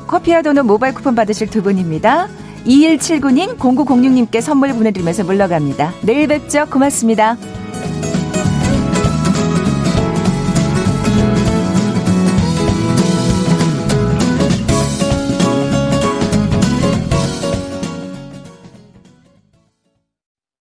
커피와 0.06 0.42
도넛 0.42 0.64
모바일 0.66 0.94
쿠폰 0.94 1.14
받으실 1.14 1.48
두 1.48 1.62
분입니다. 1.62 2.28
2179님, 2.66 3.58
0906님께 3.58 4.40
선물 4.40 4.72
보내드리면서 4.72 5.24
물러갑니다. 5.24 5.92
내일 6.02 6.26
뵙죠. 6.28 6.66
고맙습니다. 6.70 7.36